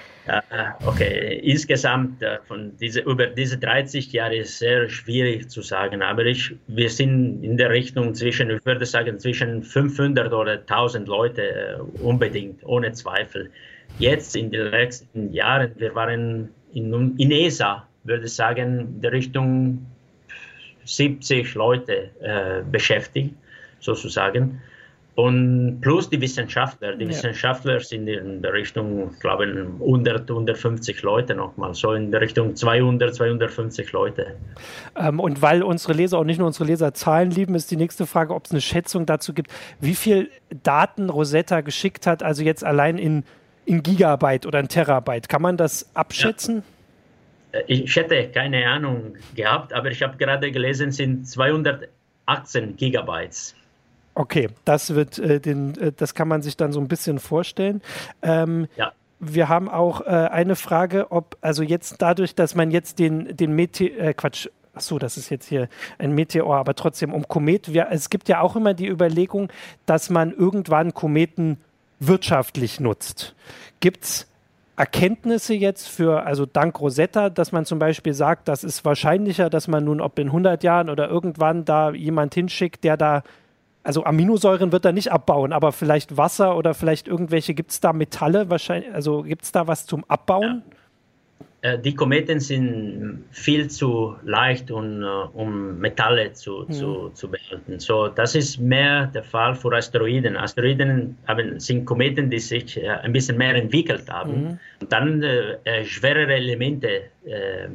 Okay, 0.86 1.40
insgesamt 1.44 2.22
äh, 2.22 2.38
von 2.48 2.78
diese, 2.80 3.02
über 3.02 3.26
diese 3.28 3.58
30 3.58 4.12
Jahre 4.12 4.38
ist 4.38 4.60
sehr 4.60 4.88
schwierig 4.90 5.50
zu 5.50 5.62
sagen, 5.62 6.04
aber 6.04 6.26
ich, 6.26 6.56
wir 6.68 6.90
sind 6.90 7.44
in 7.44 7.58
der 7.58 7.72
Richtung 7.72 8.14
zwischen, 8.14 8.52
ich 8.52 8.64
würde 8.66 8.86
sagen, 8.86 9.18
zwischen 9.20 9.64
500 9.64 10.32
oder 10.32 10.54
1000 10.54 11.08
Leute 11.08 11.42
äh, 11.42 12.02
unbedingt, 12.04 12.64
ohne 12.64 12.92
Zweifel. 12.92 13.50
Jetzt 13.98 14.36
in 14.36 14.52
den 14.52 14.68
letzten 14.68 15.34
Jahren, 15.34 15.72
wir 15.78 15.96
waren 15.96 16.50
in, 16.74 17.18
in 17.18 17.32
ESA 17.32 17.89
würde 18.04 18.28
sagen, 18.28 18.80
in 18.80 19.02
der 19.02 19.12
Richtung 19.12 19.86
70 20.86 21.54
Leute 21.56 22.10
äh, 22.22 22.62
beschäftigt, 22.70 23.36
sozusagen. 23.80 24.62
Und 25.16 25.82
plus 25.82 26.10
die 26.10 26.22
Wissenschaftler. 26.22 26.96
Die 26.96 27.04
ja. 27.04 27.10
Wissenschaftler 27.10 27.82
sind 27.82 28.08
in 28.08 28.42
der 28.42 28.54
Richtung, 28.54 29.12
ich 29.14 29.20
glaube, 29.20 29.44
100, 29.44 30.30
150 30.30 31.02
Leute 31.02 31.36
nochmal. 31.36 31.74
So 31.74 31.92
in 31.92 32.10
der 32.10 32.22
Richtung 32.22 32.56
200, 32.56 33.14
250 33.14 33.92
Leute. 33.92 34.38
Ähm, 34.96 35.20
und 35.20 35.42
weil 35.42 35.62
unsere 35.62 35.92
Leser 35.92 36.20
und 36.20 36.28
nicht 36.28 36.38
nur 36.38 36.48
unsere 36.48 36.64
Leser 36.64 36.94
Zahlen 36.94 37.32
lieben, 37.32 37.54
ist 37.56 37.70
die 37.70 37.76
nächste 37.76 38.06
Frage, 38.06 38.34
ob 38.34 38.46
es 38.46 38.52
eine 38.52 38.62
Schätzung 38.62 39.06
dazu 39.06 39.34
gibt, 39.34 39.52
wie 39.82 39.96
viel 39.96 40.30
Daten 40.64 41.10
Rosetta 41.10 41.60
geschickt 41.62 42.08
hat, 42.08 42.24
also 42.24 42.42
jetzt 42.42 42.64
allein 42.64 42.98
in, 42.98 43.26
in 43.66 43.84
Gigabyte 43.84 44.46
oder 44.46 44.62
in 44.62 44.70
Terabyte. 44.70 45.28
Kann 45.28 45.42
man 45.42 45.58
das 45.58 45.90
abschätzen? 45.96 46.58
Ja. 46.58 46.64
Ich 47.68 47.96
hätte 47.96 48.30
keine 48.30 48.68
Ahnung 48.68 49.16
gehabt, 49.36 49.74
aber 49.74 49.90
ich 49.90 50.04
habe 50.04 50.18
gerade 50.18 50.52
gelesen, 50.52 50.92
sind 50.92 51.28
218 51.28 52.76
Gigabytes. 52.76 53.56
Okay, 54.14 54.50
das 54.66 54.94
wird 54.96 55.18
äh, 55.18 55.40
den, 55.40 55.78
äh, 55.80 55.92
das 55.96 56.14
kann 56.14 56.28
man 56.28 56.42
sich 56.42 56.58
dann 56.58 56.72
so 56.72 56.80
ein 56.80 56.88
bisschen 56.88 57.20
vorstellen. 57.20 57.82
Ähm, 58.22 58.68
ja. 58.76 58.92
Wir 59.20 59.50
haben 59.50 59.68
auch 59.68 60.02
äh, 60.02 60.06
eine 60.06 60.56
Frage, 60.56 61.12
ob 61.12 61.38
also 61.42 61.64
jetzt 61.64 61.96
dadurch, 62.00 62.36
dass 62.36 62.56
man 62.56 62.72
jetzt 62.72 63.00
den 63.00 63.36
den 63.36 63.54
Meteor, 63.54 63.98
äh, 63.98 64.14
Quatsch, 64.14 64.48
ach 64.74 64.82
so, 64.82 65.00
das 65.00 65.18
ist 65.18 65.30
jetzt 65.30 65.48
hier 65.48 65.70
ein 65.98 66.14
Meteor, 66.14 66.56
aber 66.56 66.76
trotzdem 66.76 67.14
um 67.14 67.28
Komet. 67.28 67.74
Wir, 67.74 67.88
es 67.92 68.10
gibt 68.10 68.30
ja 68.30 68.42
auch 68.42 68.56
immer 68.56 68.74
die 68.74 68.88
Überlegung, 68.88 69.52
dass 69.86 70.10
man 70.10 70.32
irgendwann 70.32 70.94
Kometen 70.94 71.58
wirtschaftlich 72.00 72.80
nutzt. 72.80 73.36
Gibt 73.80 74.04
es 74.04 74.29
Erkenntnisse 74.80 75.54
jetzt 75.54 75.90
für, 75.90 76.26
also 76.26 76.46
dank 76.46 76.80
Rosetta, 76.80 77.30
dass 77.30 77.52
man 77.52 77.66
zum 77.66 77.80
Beispiel 77.80 78.14
sagt, 78.14 78.48
das 78.48 78.64
ist 78.64 78.86
wahrscheinlicher, 78.86 79.50
dass 79.50 79.68
man 79.68 79.84
nun, 79.84 80.00
ob 80.00 80.18
in 80.18 80.28
100 80.28 80.64
Jahren 80.64 80.90
oder 80.90 81.10
irgendwann 81.10 81.66
da 81.66 81.92
jemand 81.92 82.34
hinschickt, 82.34 82.86
der 82.86 82.96
da, 82.96 83.24
also 83.84 84.06
Aminosäuren 84.06 84.72
wird 84.72 84.86
er 84.86 84.94
nicht 84.94 85.12
abbauen, 85.12 85.52
aber 85.52 85.74
vielleicht 85.74 86.16
Wasser 86.16 86.56
oder 86.56 86.74
vielleicht 86.74 87.10
irgendwelche, 87.10 87.54
gibt 87.54 87.72
es 87.72 87.82
da 87.82 87.92
Metalle 87.92 88.50
wahrscheinlich, 88.50 88.94
also 88.94 89.24
gibt 89.24 89.44
es 89.44 89.52
da 89.52 89.68
was 89.68 89.86
zum 89.86 90.06
Abbauen? 90.06 90.64
Ja. 90.66 90.78
Äh, 91.62 91.78
die 91.78 91.94
Kometen 91.94 92.40
sind 92.40 93.26
viel 93.32 93.70
zu 93.70 94.16
leicht, 94.24 94.72
um, 94.72 95.04
äh, 95.04 95.06
um 95.34 95.78
Metalle 95.78 96.32
zu, 96.32 96.66
mhm. 96.68 96.72
zu, 96.72 97.10
zu 97.10 97.30
behalten. 97.30 97.80
So, 97.80 98.08
das 98.08 98.36
ist 98.36 98.60
mehr 98.60 99.08
der 99.08 99.24
Fall 99.24 99.56
für 99.56 99.74
Asteroiden. 99.76 100.38
Asteroiden 100.38 101.18
haben, 101.28 101.60
sind 101.60 101.86
Kometen, 101.86 102.30
die 102.30 102.40
sich 102.40 102.78
äh, 102.78 102.88
ein 102.88 103.12
bisschen 103.12 103.38
mehr 103.38 103.56
entwickelt 103.56 104.10
haben 104.10 104.44
mhm. 104.44 104.60
und 104.80 104.92
dann 104.92 105.22
äh, 105.22 105.84
schwerere 105.84 106.34
Elemente 106.34 107.02
äh, 107.26 107.68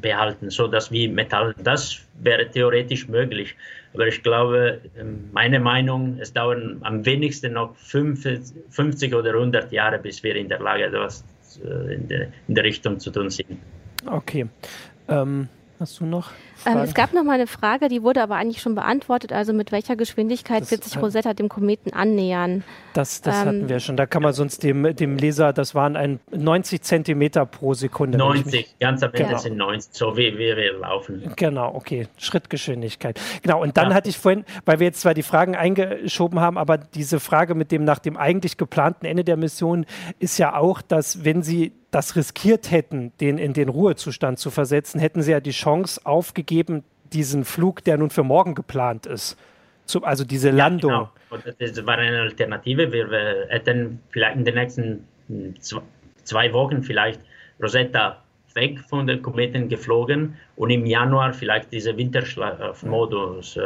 behalten, 0.00 0.48
so 0.48 0.66
dass 0.66 0.90
wie 0.90 1.08
Metall. 1.08 1.54
Das 1.62 2.00
wäre 2.22 2.48
theoretisch 2.48 3.06
möglich. 3.08 3.54
Aber 3.92 4.06
ich 4.06 4.22
glaube, 4.22 4.80
ähm, 4.98 5.28
meine 5.32 5.60
Meinung, 5.60 6.16
es 6.20 6.32
dauert 6.32 6.62
am 6.82 7.04
wenigsten 7.04 7.52
noch 7.52 7.74
50 7.76 9.14
oder 9.14 9.34
100 9.34 9.72
Jahre, 9.72 9.98
bis 9.98 10.22
wir 10.22 10.36
in 10.36 10.48
der 10.48 10.60
Lage 10.60 10.90
sind, 10.90 11.24
äh, 11.24 11.35
in 11.64 12.08
der, 12.08 12.28
in 12.48 12.54
der 12.54 12.64
Richtung 12.64 12.98
zu 13.00 13.10
tun 13.10 13.30
sind. 13.30 13.58
Okay. 14.06 14.46
Ähm, 15.08 15.48
hast 15.80 16.00
du 16.00 16.06
noch? 16.06 16.30
Ähm, 16.64 16.78
es 16.78 16.94
gab 16.94 17.12
noch 17.12 17.22
mal 17.22 17.34
eine 17.34 17.46
Frage, 17.46 17.88
die 17.88 18.02
wurde 18.02 18.22
aber 18.22 18.36
eigentlich 18.36 18.60
schon 18.60 18.74
beantwortet. 18.74 19.32
Also 19.32 19.52
mit 19.52 19.72
welcher 19.72 19.96
Geschwindigkeit 19.96 20.62
das 20.62 20.70
wird 20.70 20.84
sich 20.84 21.00
Rosetta 21.00 21.34
dem 21.34 21.48
Kometen 21.48 21.92
annähern? 21.92 22.64
Das, 22.94 23.20
das 23.20 23.36
ähm, 23.42 23.46
hatten 23.46 23.68
wir 23.68 23.80
schon. 23.80 23.96
Da 23.96 24.06
kann 24.06 24.22
man 24.22 24.32
sonst 24.32 24.62
dem, 24.62 24.96
dem 24.96 25.16
Leser, 25.16 25.52
das 25.52 25.74
waren 25.74 25.96
ein 25.96 26.20
90 26.30 26.82
Zentimeter 26.82 27.46
pro 27.46 27.74
Sekunde. 27.74 28.18
90, 28.18 28.78
ganz 28.80 29.02
am 29.02 29.12
Ende 29.12 29.28
genau. 29.28 29.38
sind 29.38 29.56
90, 29.56 29.94
so 29.94 30.16
wie, 30.16 30.32
wie 30.34 30.56
wir 30.56 30.78
laufen. 30.78 31.30
Genau, 31.36 31.74
okay. 31.74 32.08
Schrittgeschwindigkeit. 32.16 33.20
Genau, 33.42 33.62
und 33.62 33.76
dann 33.76 33.90
ja. 33.90 33.94
hatte 33.94 34.08
ich 34.08 34.18
vorhin, 34.18 34.44
weil 34.64 34.80
wir 34.80 34.86
jetzt 34.86 35.00
zwar 35.00 35.14
die 35.14 35.22
Fragen 35.22 35.56
eingeschoben 35.56 36.40
haben, 36.40 36.58
aber 36.58 36.78
diese 36.78 37.20
Frage 37.20 37.54
mit 37.54 37.70
dem 37.70 37.84
nach 37.84 37.98
dem 37.98 38.16
eigentlich 38.16 38.56
geplanten 38.56 39.06
Ende 39.06 39.24
der 39.24 39.36
Mission 39.36 39.86
ist 40.18 40.38
ja 40.38 40.56
auch, 40.56 40.82
dass 40.82 41.24
wenn 41.24 41.42
Sie 41.42 41.72
das 41.96 42.14
riskiert 42.14 42.70
hätten, 42.70 43.16
den 43.22 43.38
in 43.38 43.54
den 43.54 43.70
Ruhezustand 43.70 44.38
zu 44.38 44.50
versetzen, 44.50 45.00
hätten 45.00 45.22
sie 45.22 45.30
ja 45.30 45.40
die 45.40 45.52
Chance 45.52 45.98
aufgegeben, 46.04 46.84
diesen 47.14 47.46
Flug, 47.46 47.82
der 47.84 47.96
nun 47.96 48.10
für 48.10 48.22
morgen 48.22 48.54
geplant 48.54 49.06
ist. 49.06 49.38
Zu, 49.86 50.04
also 50.04 50.22
diese 50.22 50.50
Landung. 50.50 50.90
Ja, 50.90 51.10
genau. 51.30 51.54
Das 51.58 51.86
war 51.86 51.96
eine 51.96 52.20
Alternative. 52.20 52.92
Wir, 52.92 53.46
hätten 53.48 54.00
vielleicht 54.10 54.36
in 54.36 54.44
den 54.44 54.54
nächsten 54.56 55.08
hm, 55.28 55.54
zwei 56.24 56.52
Wochen 56.52 56.82
vielleicht 56.82 57.20
Rosetta 57.62 58.22
weg 58.52 58.78
von 58.90 59.06
den 59.06 59.22
Kometen 59.22 59.70
geflogen 59.70 60.36
und 60.56 60.68
im 60.68 60.84
Januar 60.84 61.32
vielleicht 61.32 61.72
diese 61.72 61.96
Winterschlafmodus 61.96 63.56
äh, 63.56 63.62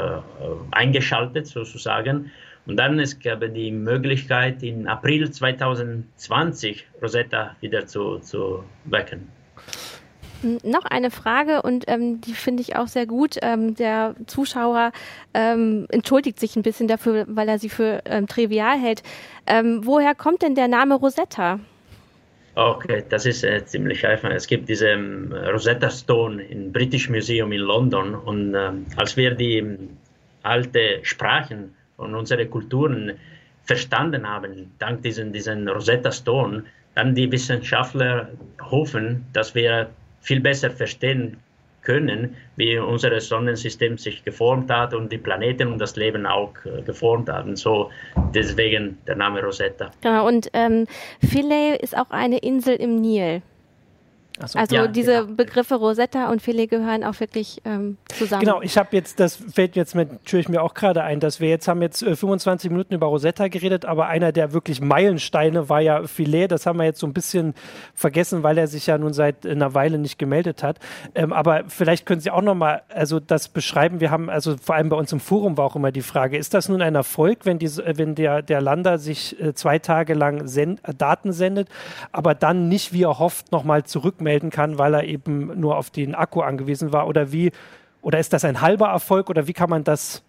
eingeschaltet 0.71 1.49
sozusagen 1.49 2.31
und 2.67 2.77
dann 2.77 2.99
es 2.99 3.19
gab 3.19 3.41
die 3.55 3.71
Möglichkeit, 3.73 4.63
in 4.63 4.87
April 4.87 5.31
2020 5.31 6.87
Rosetta 7.03 7.57
wieder 7.61 7.87
zu, 7.87 8.19
zu 8.19 8.65
wecken. 8.85 9.29
Noch 10.43 10.87
eine 10.87 11.11
Frage 11.11 11.61
und 11.61 11.85
ähm, 11.89 12.21
die 12.23 12.33
finde 12.33 12.63
ich 12.63 12.75
auch 12.75 12.87
sehr 12.87 13.07
gut. 13.07 13.37
Ähm, 13.43 13.75
der 13.75 14.15
Zuschauer 14.27 14.93
ähm, 15.35 15.87
entschuldigt 15.91 16.41
sich 16.41 16.57
ein 16.57 16.63
bisschen 16.63 16.89
dafür, 16.89 17.27
weil 17.29 17.49
er 17.49 17.59
sie 17.59 17.69
für 17.69 18.01
ähm, 18.07 18.27
trivial 18.27 18.79
hält. 18.79 19.03
Ähm, 19.47 19.81
woher 19.85 20.15
kommt 20.15 20.41
denn 20.41 20.55
der 20.55 20.69
Name 20.69 20.95
Rosetta? 20.95 21.61
Okay, 22.55 23.05
das 23.07 23.27
ist 23.27 23.45
äh, 23.45 23.65
ziemlich 23.67 24.07
einfach. 24.07 24.31
Es 24.31 24.47
gibt 24.47 24.71
diesen 24.71 24.89
ähm, 24.89 25.33
Rosetta 25.33 25.91
Stone 25.91 26.43
im 26.43 26.73
British 26.73 27.11
Museum 27.11 27.53
in 27.53 27.61
London 27.61 28.15
und 28.15 28.55
als 28.97 29.17
wir 29.19 29.35
die 29.35 29.77
alte 30.43 31.01
Sprachen 31.03 31.75
und 32.01 32.15
unsere 32.15 32.47
Kulturen 32.47 33.13
verstanden 33.65 34.29
haben, 34.29 34.73
dank 34.79 35.03
diesen, 35.03 35.33
diesen 35.33 35.69
Rosetta 35.69 36.11
Stone, 36.11 36.65
dann 36.95 37.15
die 37.15 37.31
Wissenschaftler 37.31 38.29
hoffen, 38.61 39.25
dass 39.33 39.55
wir 39.55 39.91
viel 40.21 40.41
besser 40.41 40.71
verstehen 40.71 41.37
können, 41.83 42.37
wie 42.57 42.79
unser 42.79 43.19
Sonnensystem 43.21 43.97
sich 43.97 44.25
geformt 44.25 44.71
hat 44.71 44.93
und 44.93 45.11
die 45.11 45.19
Planeten 45.19 45.73
und 45.73 45.79
das 45.79 45.97
Leben 45.97 46.27
auch 46.27 46.53
äh, 46.65 46.83
geformt 46.83 47.29
haben. 47.29 47.57
So 47.57 47.91
deswegen 48.35 48.99
der 49.07 49.17
Name 49.17 49.43
Rosetta. 49.43 49.91
Genau, 50.03 50.27
und 50.27 50.51
ähm, 50.53 50.87
Philae 51.21 51.77
ist 51.77 51.97
auch 51.97 52.11
eine 52.11 52.39
Insel 52.39 52.77
im 52.77 52.97
Nil. 52.97 53.43
So. 54.47 54.59
Also 54.59 54.75
ja, 54.75 54.87
diese 54.87 55.25
genau. 55.25 55.35
Begriffe 55.35 55.75
Rosetta 55.75 56.31
und 56.31 56.41
Filet 56.41 56.69
gehören 56.69 57.05
auch 57.05 57.19
wirklich 57.21 57.61
ähm, 57.65 57.99
zusammen. 58.09 58.45
Genau, 58.45 58.63
ich 58.63 58.79
habe 58.79 58.89
jetzt, 58.93 59.21
das 59.21 59.37
fällt 59.37 59.77
jetzt 59.77 59.95
natürlich 59.95 60.49
mir 60.49 60.63
auch 60.63 60.75
gerade 60.75 61.03
ein, 61.03 61.21
dass 61.21 61.41
wir 61.41 61.49
jetzt 61.49 61.69
haben 61.69 61.83
jetzt 61.83 62.03
äh, 62.03 62.17
25 62.17 62.71
Minuten 62.71 62.95
über 62.95 63.07
Rosetta 63.07 63.49
geredet, 63.49 63.85
aber 63.85 64.07
einer 64.07 64.33
der 64.33 64.53
wirklich 64.53 64.81
Meilensteine 64.81 65.69
war 65.69 65.81
ja 65.81 66.05
Filet. 66.05 66.49
Das 66.49 66.65
haben 66.65 66.79
wir 66.79 66.85
jetzt 66.85 67.01
so 67.01 67.07
ein 67.07 67.13
bisschen 67.13 67.55
vergessen, 67.95 68.43
weil 68.43 68.57
er 68.57 68.67
sich 68.67 68.87
ja 68.87 68.97
nun 68.97 69.13
seit 69.13 69.47
einer 69.47 69.75
Weile 69.75 69.99
nicht 69.99 70.19
gemeldet 70.19 70.63
hat. 70.63 70.79
Ähm, 71.15 71.33
aber 71.33 71.65
vielleicht 71.69 72.07
können 72.07 72.21
Sie 72.21 72.31
auch 72.31 72.43
nochmal 72.43 72.83
also 72.89 73.21
das 73.21 73.49
beschreiben. 73.49 74.01
Wir 74.01 74.11
haben 74.11 74.31
also 74.31 74.57
vor 74.57 74.75
allem 74.75 74.89
bei 74.89 74.97
uns 74.97 75.13
im 75.13 75.21
Forum 75.21 75.59
war 75.59 75.67
auch 75.67 75.77
immer 75.77 75.93
die 75.93 76.03
Frage, 76.03 76.39
ist 76.39 76.55
das 76.55 76.69
nun 76.69 76.81
ein 76.81 76.95
Erfolg, 76.95 77.41
wenn, 77.45 77.59
die, 77.59 77.69
wenn 77.69 78.15
der, 78.15 78.43
der 78.43 78.61
Lander 78.61 78.99
sich 78.99 79.41
äh, 79.41 79.55
zwei 79.55 79.79
Tage 79.79 80.15
lang 80.15 80.49
send, 80.49 80.81
Daten 80.97 81.33
sendet, 81.33 81.69
aber 82.13 82.35
dann 82.35 82.69
nicht 82.69 82.93
wie 82.93 83.03
er 83.03 83.19
hofft 83.19 83.53
nochmal 83.53 83.85
zurückmeldet? 83.85 84.30
Melden 84.31 84.51
kann, 84.51 84.79
weil 84.79 84.95
er 84.95 85.05
eben 85.05 85.59
nur 85.59 85.77
auf 85.77 85.91
den 85.91 86.15
Akku 86.15 86.41
angewiesen 86.41 86.93
war? 86.93 87.05
Oder 87.07 87.33
wie, 87.33 87.51
oder 88.03 88.19
ist 88.19 88.33
das 88.33 88.45
ein 88.45 88.61
halber 88.61 88.89
Erfolg 88.89 89.29
oder 89.29 89.43
wie 89.49 89.53
kann 89.53 89.71
man 89.71 89.83
das 89.85 90.23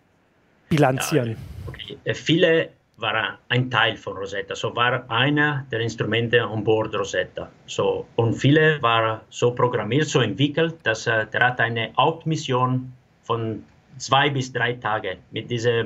bilanzieren? 0.70 1.30
Ja, 1.30 1.38
okay. 1.68 1.98
Äh, 2.04 2.14
viele 2.14 2.70
waren 2.98 3.38
ein 3.50 3.70
Teil 3.70 3.98
von 3.98 4.16
Rosetta, 4.18 4.56
so 4.56 4.76
war 4.76 5.04
einer 5.10 5.66
der 5.72 5.80
Instrumente 5.80 6.44
an 6.44 6.64
Bord 6.64 6.94
Rosetta. 6.96 7.50
So, 7.66 8.06
und 8.16 8.34
viele 8.36 8.82
waren 8.82 9.22
so 9.30 9.52
programmiert, 9.52 10.08
so 10.08 10.22
entwickelt, 10.22 10.76
dass 10.84 11.08
äh, 11.08 11.26
der 11.34 11.42
hat 11.48 11.60
eine 11.60 11.92
Hauptmission 11.98 12.94
von 13.24 13.64
zwei 13.98 14.30
bis 14.30 14.52
drei 14.54 14.74
Tagen 14.74 15.18
mit 15.32 15.50
dieser 15.50 15.84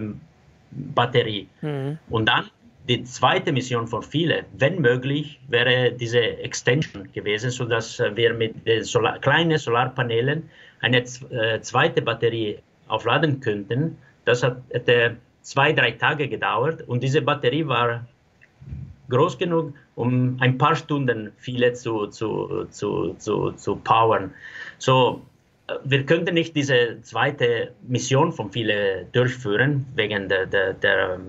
Batterie. 0.72 1.48
Mhm. 1.62 1.98
Und 2.10 2.26
dann 2.28 2.50
die 2.88 3.04
zweite 3.04 3.52
Mission 3.52 3.88
von 3.88 4.04
vielen, 4.04 4.46
wenn 4.58 4.82
möglich, 4.82 5.40
wäre 5.48 5.92
diese 5.92 6.20
Extension 6.20 7.12
gewesen, 7.14 7.50
sodass 7.50 8.00
wir 8.00 8.34
mit 8.34 8.66
den 8.68 8.84
Solar 8.84 9.20
kleinen 9.20 9.58
Solarpanelen 9.58 10.50
eine 10.82 10.98
äh, 10.98 11.62
zweite 11.62 12.02
Batterie 12.02 12.60
aufladen 12.88 13.40
könnten. 13.40 13.98
Das 14.26 14.44
hat, 14.44 14.62
zwei, 15.42 15.72
drei 15.74 15.92
Tage 15.92 16.28
gedauert 16.28 16.82
und 16.88 17.04
diese 17.04 17.22
Batterie 17.22 17.68
war 17.68 18.06
groß 19.10 19.38
genug, 19.38 19.74
um 19.96 20.38
ein 20.40 20.58
paar 20.58 20.76
Stunden 20.76 21.32
viele 21.38 21.74
zu, 21.74 22.08
zu, 22.08 22.66
zu, 22.72 23.14
zu, 23.20 23.52
zu 23.52 23.76
powern. 23.78 24.34
So, 24.80 25.22
wir 25.84 26.06
könnten 26.06 26.34
nicht 26.36 26.56
diese 26.56 27.02
zweite 27.02 27.72
Mission 27.88 28.32
von 28.32 28.52
viele 28.52 29.08
durchführen, 29.14 29.86
wegen 29.96 30.30
der, 30.30 30.46
der, 30.46 30.74
der, 30.74 31.20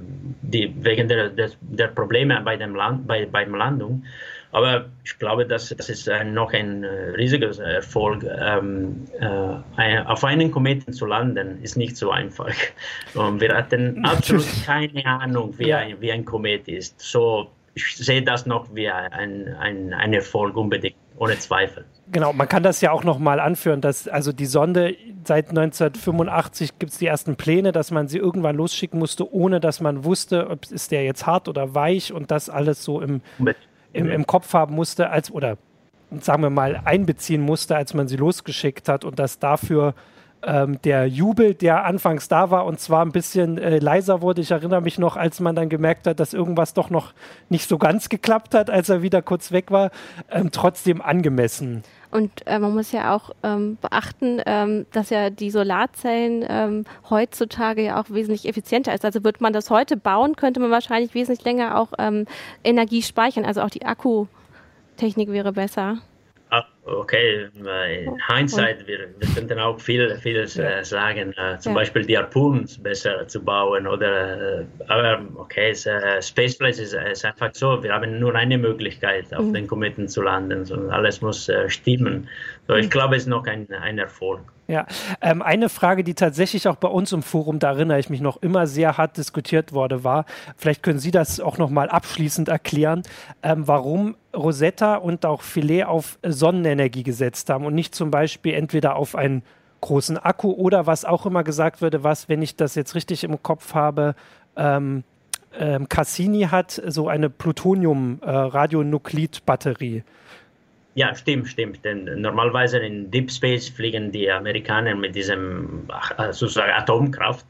die, 0.42 0.74
wegen 0.80 1.08
der, 1.08 1.30
der, 1.30 1.50
der 1.60 1.88
Probleme 1.88 2.40
bei 2.44 2.56
dem 2.56 2.74
Land, 2.74 3.06
bei, 3.06 3.24
beim 3.24 3.54
Landung. 3.54 4.04
Aber 4.52 4.86
ich 5.04 5.18
glaube, 5.18 5.46
dass 5.46 5.68
das 5.68 5.88
ist 5.88 6.10
noch 6.32 6.52
ein 6.52 6.84
äh, 6.84 7.10
riesiger 7.16 7.58
Erfolg. 7.62 8.24
Ähm, 8.24 9.06
äh, 9.20 10.00
auf 10.04 10.24
einen 10.24 10.50
Kometen 10.50 10.92
zu 10.92 11.06
landen, 11.06 11.62
ist 11.62 11.76
nicht 11.76 11.96
so 11.96 12.10
einfach. 12.10 12.54
Und 13.14 13.40
wir 13.40 13.54
hatten 13.54 14.04
absolut 14.04 14.46
keine 14.64 15.04
Ahnung, 15.04 15.54
wie, 15.58 15.74
ein, 15.74 16.00
wie 16.00 16.12
ein 16.12 16.24
Komet 16.24 16.68
ist. 16.68 17.00
So, 17.00 17.50
ich 17.74 17.96
sehe 17.96 18.22
das 18.22 18.46
noch 18.46 18.66
wie 18.74 18.88
ein, 18.88 19.54
ein, 19.58 19.92
ein 19.92 20.14
Erfolg 20.14 20.56
unbedingt, 20.56 20.96
ohne 21.18 21.38
Zweifel. 21.38 21.84
Genau, 22.12 22.32
man 22.32 22.48
kann 22.48 22.62
das 22.62 22.80
ja 22.80 22.92
auch 22.92 23.04
nochmal 23.04 23.40
anführen, 23.40 23.80
dass 23.80 24.06
also 24.06 24.32
die 24.32 24.46
Sonde 24.46 24.96
seit 25.24 25.48
1985 25.48 26.78
gibt 26.78 26.92
es 26.92 26.98
die 26.98 27.06
ersten 27.06 27.36
Pläne, 27.36 27.72
dass 27.72 27.90
man 27.90 28.06
sie 28.08 28.18
irgendwann 28.18 28.56
losschicken 28.56 28.98
musste, 28.98 29.32
ohne 29.32 29.60
dass 29.60 29.80
man 29.80 30.04
wusste, 30.04 30.48
ob 30.48 30.70
ist 30.70 30.92
der 30.92 31.04
jetzt 31.04 31.26
hart 31.26 31.48
oder 31.48 31.74
weich 31.74 32.12
und 32.12 32.30
das 32.30 32.48
alles 32.48 32.84
so 32.84 33.00
im, 33.00 33.22
im, 33.92 34.08
im 34.08 34.26
Kopf 34.26 34.52
haben 34.52 34.74
musste, 34.74 35.10
als 35.10 35.30
oder 35.30 35.58
sagen 36.20 36.42
wir 36.42 36.50
mal 36.50 36.80
einbeziehen 36.84 37.42
musste, 37.42 37.76
als 37.76 37.94
man 37.94 38.06
sie 38.06 38.16
losgeschickt 38.16 38.88
hat 38.88 39.04
und 39.04 39.18
dass 39.18 39.38
dafür 39.38 39.94
ähm, 40.42 40.80
der 40.82 41.06
Jubel, 41.06 41.54
der 41.54 41.84
anfangs 41.84 42.28
da 42.28 42.50
war 42.50 42.66
und 42.66 42.80
zwar 42.80 43.04
ein 43.04 43.12
bisschen 43.12 43.58
äh, 43.58 43.78
leiser 43.78 44.22
wurde. 44.22 44.40
Ich 44.40 44.50
erinnere 44.50 44.80
mich 44.80 44.98
noch, 44.98 45.16
als 45.16 45.40
man 45.40 45.56
dann 45.56 45.68
gemerkt 45.68 46.06
hat, 46.06 46.20
dass 46.20 46.34
irgendwas 46.34 46.74
doch 46.74 46.90
noch 46.90 47.12
nicht 47.48 47.68
so 47.68 47.78
ganz 47.78 48.08
geklappt 48.08 48.54
hat, 48.54 48.70
als 48.70 48.88
er 48.88 49.02
wieder 49.02 49.22
kurz 49.22 49.52
weg 49.52 49.70
war, 49.70 49.90
ähm, 50.30 50.50
trotzdem 50.52 51.02
angemessen. 51.02 51.82
Und 52.10 52.46
äh, 52.46 52.58
man 52.58 52.72
muss 52.72 52.92
ja 52.92 53.14
auch 53.14 53.30
ähm, 53.42 53.78
beachten, 53.80 54.40
ähm, 54.46 54.86
dass 54.92 55.10
ja 55.10 55.28
die 55.30 55.50
Solarzellen 55.50 56.44
ähm, 56.48 56.84
heutzutage 57.10 57.82
ja 57.82 58.00
auch 58.00 58.08
wesentlich 58.08 58.48
effizienter 58.48 58.94
ist. 58.94 59.04
Also 59.04 59.24
wird 59.24 59.40
man 59.40 59.52
das 59.52 59.70
heute 59.70 59.96
bauen, 59.96 60.36
könnte 60.36 60.60
man 60.60 60.70
wahrscheinlich 60.70 61.14
wesentlich 61.14 61.44
länger 61.44 61.78
auch 61.78 61.92
ähm, 61.98 62.26
Energie 62.64 63.02
speichern. 63.02 63.44
Also 63.44 63.62
auch 63.62 63.70
die 63.70 63.84
Akkutechnik 63.84 65.30
wäre 65.30 65.52
besser. 65.52 65.98
Ah, 66.50 66.64
okay, 66.84 67.48
in 67.54 68.16
Hindsight, 68.28 68.86
wir, 68.86 69.08
wir 69.18 69.34
könnten 69.34 69.58
auch 69.58 69.80
viel, 69.80 70.16
vieles 70.22 70.54
ja. 70.54 70.78
äh, 70.78 70.84
sagen, 70.84 71.32
äh, 71.36 71.58
zum 71.58 71.72
ja. 71.72 71.80
Beispiel 71.80 72.04
die 72.04 72.16
Harpoons 72.16 72.78
besser 72.78 73.26
zu 73.26 73.42
bauen 73.42 73.88
oder, 73.88 74.60
äh, 74.60 74.64
aber 74.86 75.22
okay, 75.34 75.74
Spaceplace 75.74 76.78
ist, 76.78 76.94
ist, 76.94 77.24
einfach 77.24 77.50
so, 77.52 77.82
wir 77.82 77.92
haben 77.92 78.20
nur 78.20 78.34
eine 78.36 78.58
Möglichkeit, 78.58 79.34
auf 79.34 79.44
mhm. 79.44 79.54
den 79.54 79.66
Kometen 79.66 80.08
zu 80.08 80.22
landen, 80.22 80.64
so, 80.64 80.76
alles 80.90 81.20
muss 81.20 81.50
stimmen. 81.66 82.28
So, 82.68 82.74
ich 82.74 82.90
glaube, 82.90 83.16
es 83.16 83.22
ist 83.22 83.28
noch 83.28 83.46
ein, 83.46 83.66
ein 83.72 83.98
Erfolg. 83.98 84.40
Ja, 84.68 84.86
ähm, 85.20 85.42
eine 85.42 85.68
Frage, 85.68 86.02
die 86.02 86.14
tatsächlich 86.14 86.66
auch 86.66 86.74
bei 86.76 86.88
uns 86.88 87.12
im 87.12 87.22
Forum, 87.22 87.60
da 87.60 87.70
erinnere 87.70 88.00
ich 88.00 88.10
mich 88.10 88.20
noch, 88.20 88.42
immer 88.42 88.66
sehr 88.66 88.98
hart 88.98 89.16
diskutiert 89.16 89.72
wurde, 89.72 90.02
war, 90.02 90.24
vielleicht 90.56 90.82
können 90.82 90.98
Sie 90.98 91.12
das 91.12 91.38
auch 91.38 91.56
nochmal 91.58 91.88
abschließend 91.88 92.48
erklären, 92.48 93.04
ähm, 93.44 93.68
warum 93.68 94.16
Rosetta 94.34 94.96
und 94.96 95.24
auch 95.24 95.42
Filet 95.42 95.84
auf 95.84 96.18
Sonnenenergie 96.26 97.04
gesetzt 97.04 97.48
haben 97.48 97.64
und 97.64 97.76
nicht 97.76 97.94
zum 97.94 98.10
Beispiel 98.10 98.54
entweder 98.54 98.96
auf 98.96 99.14
einen 99.14 99.44
großen 99.82 100.18
Akku 100.18 100.50
oder 100.50 100.88
was 100.88 101.04
auch 101.04 101.26
immer 101.26 101.44
gesagt 101.44 101.80
würde, 101.80 102.02
was, 102.02 102.28
wenn 102.28 102.42
ich 102.42 102.56
das 102.56 102.74
jetzt 102.74 102.96
richtig 102.96 103.22
im 103.22 103.40
Kopf 103.40 103.74
habe, 103.74 104.16
ähm, 104.56 105.04
ähm, 105.58 105.88
Cassini 105.88 106.48
hat 106.50 106.82
so 106.86 107.08
eine 107.08 107.30
Plutonium-Radionuklid-Batterie. 107.30 109.98
Äh, 109.98 110.02
ja, 110.96 111.14
stimmt, 111.14 111.48
stimmt. 111.48 111.84
Denn 111.84 112.04
normalerweise 112.22 112.78
in 112.78 113.10
Deep 113.10 113.30
Space 113.30 113.68
fliegen 113.68 114.10
die 114.12 114.30
Amerikaner 114.30 114.94
mit 114.94 115.14
diesem 115.14 115.86
äh, 116.16 116.32
sozusagen 116.32 116.72
Atomkraft. 116.72 117.44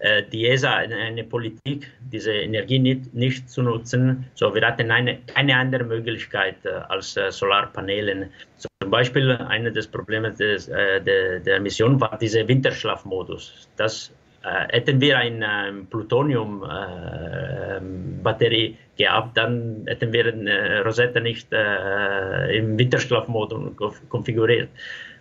Äh, 0.00 0.24
die 0.30 0.46
ESA 0.46 0.74
eine, 0.74 0.96
eine 0.96 1.24
Politik, 1.24 1.90
diese 2.12 2.32
Energie 2.32 2.78
nicht, 2.78 3.14
nicht, 3.14 3.48
zu 3.48 3.62
nutzen. 3.62 4.26
So, 4.34 4.54
wir 4.54 4.66
hatten 4.66 4.90
eine, 4.90 5.16
keine 5.34 5.56
andere 5.56 5.84
Möglichkeit 5.84 6.56
äh, 6.66 6.72
als 6.90 7.18
Solarpanelen. 7.30 8.28
So, 8.58 8.68
zum 8.82 8.90
Beispiel, 8.90 9.30
eines 9.32 9.72
der 9.72 9.90
Probleme 9.90 10.32
des, 10.32 10.66
der, 10.66 11.00
der 11.40 11.60
Mission 11.60 11.98
war 12.02 12.18
dieser 12.18 12.46
Winterschlafmodus. 12.46 13.66
Das 13.76 14.12
hätten 14.42 15.00
wir 15.00 15.18
eine 15.18 15.86
Plutonium-Batterie 15.90 18.66
äh, 18.66 18.74
gehabt, 18.96 19.36
dann 19.36 19.82
hätten 19.86 20.12
wir 20.12 20.26
äh, 20.26 20.78
Rosetta 20.78 21.18
nicht 21.20 21.52
äh, 21.52 22.56
im 22.56 22.78
Winterschlafmodus 22.78 24.00
konfiguriert. 24.08 24.68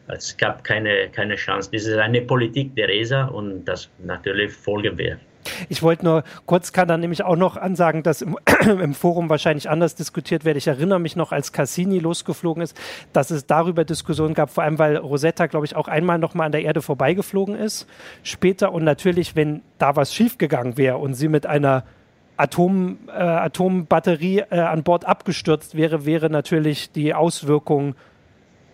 Es 0.08 0.38
gab 0.38 0.64
keine, 0.64 1.10
keine 1.10 1.36
Chance. 1.36 1.70
Das 1.72 1.86
ist 1.86 1.98
eine 1.98 2.22
Politik 2.22 2.76
der 2.76 2.90
ESA 2.90 3.26
und 3.26 3.66
das 3.66 3.92
natürlich 4.00 4.52
folgen 4.52 4.98
wir. 4.98 5.20
Ich 5.70 5.82
wollte 5.82 6.06
nur 6.06 6.24
kurz 6.46 6.74
kann 6.74 6.88
dann 6.88 7.00
nämlich 7.00 7.24
auch 7.24 7.36
noch 7.36 7.58
ansagen, 7.58 8.04
dass 8.04 8.22
im, 8.22 8.38
im, 8.66 8.94
Forum 8.94 9.30
wahrscheinlich 9.30 9.70
anders 9.70 9.96
diskutiert 9.96 10.46
wird. 10.46 10.58
Ich 10.58 10.68
erinnere 10.68 11.00
mich 11.00 11.16
noch, 11.16 11.32
als 11.32 11.52
Cassini 11.52 12.00
losgeflogen 12.00 12.62
ist, 12.62 12.80
dass 13.14 13.32
es 13.32 13.46
darüber 13.46 13.86
Diskussionen 13.86 14.34
gab, 14.34 14.50
vor 14.50 14.64
allem 14.64 14.80
weil 14.80 14.98
Rosetta, 14.98 15.48
glaube 15.48 15.66
ich, 15.66 15.76
auch 15.76 15.88
einmal 15.88 16.20
noch 16.20 16.34
mal 16.34 16.46
an 16.46 16.52
der 16.52 16.64
Erde 16.64 16.82
vorbeigeflogen 16.82 17.56
ist 17.56 17.88
später. 18.24 18.72
Und 18.74 18.84
natürlich, 18.84 19.36
wenn 19.36 19.62
da 19.78 19.96
was 19.96 20.14
schiefgegangen 20.14 20.78
wäre 20.78 20.98
und 20.98 21.14
sie 21.14 21.28
mit 21.28 21.46
einer 21.46 21.84
Atom, 22.38 23.00
äh, 23.08 23.12
Atombatterie 23.12 24.44
äh, 24.50 24.60
an 24.60 24.84
Bord 24.84 25.06
abgestürzt 25.06 25.76
wäre, 25.76 26.06
wäre 26.06 26.30
natürlich 26.30 26.92
die 26.92 27.14
Auswirkung 27.14 27.96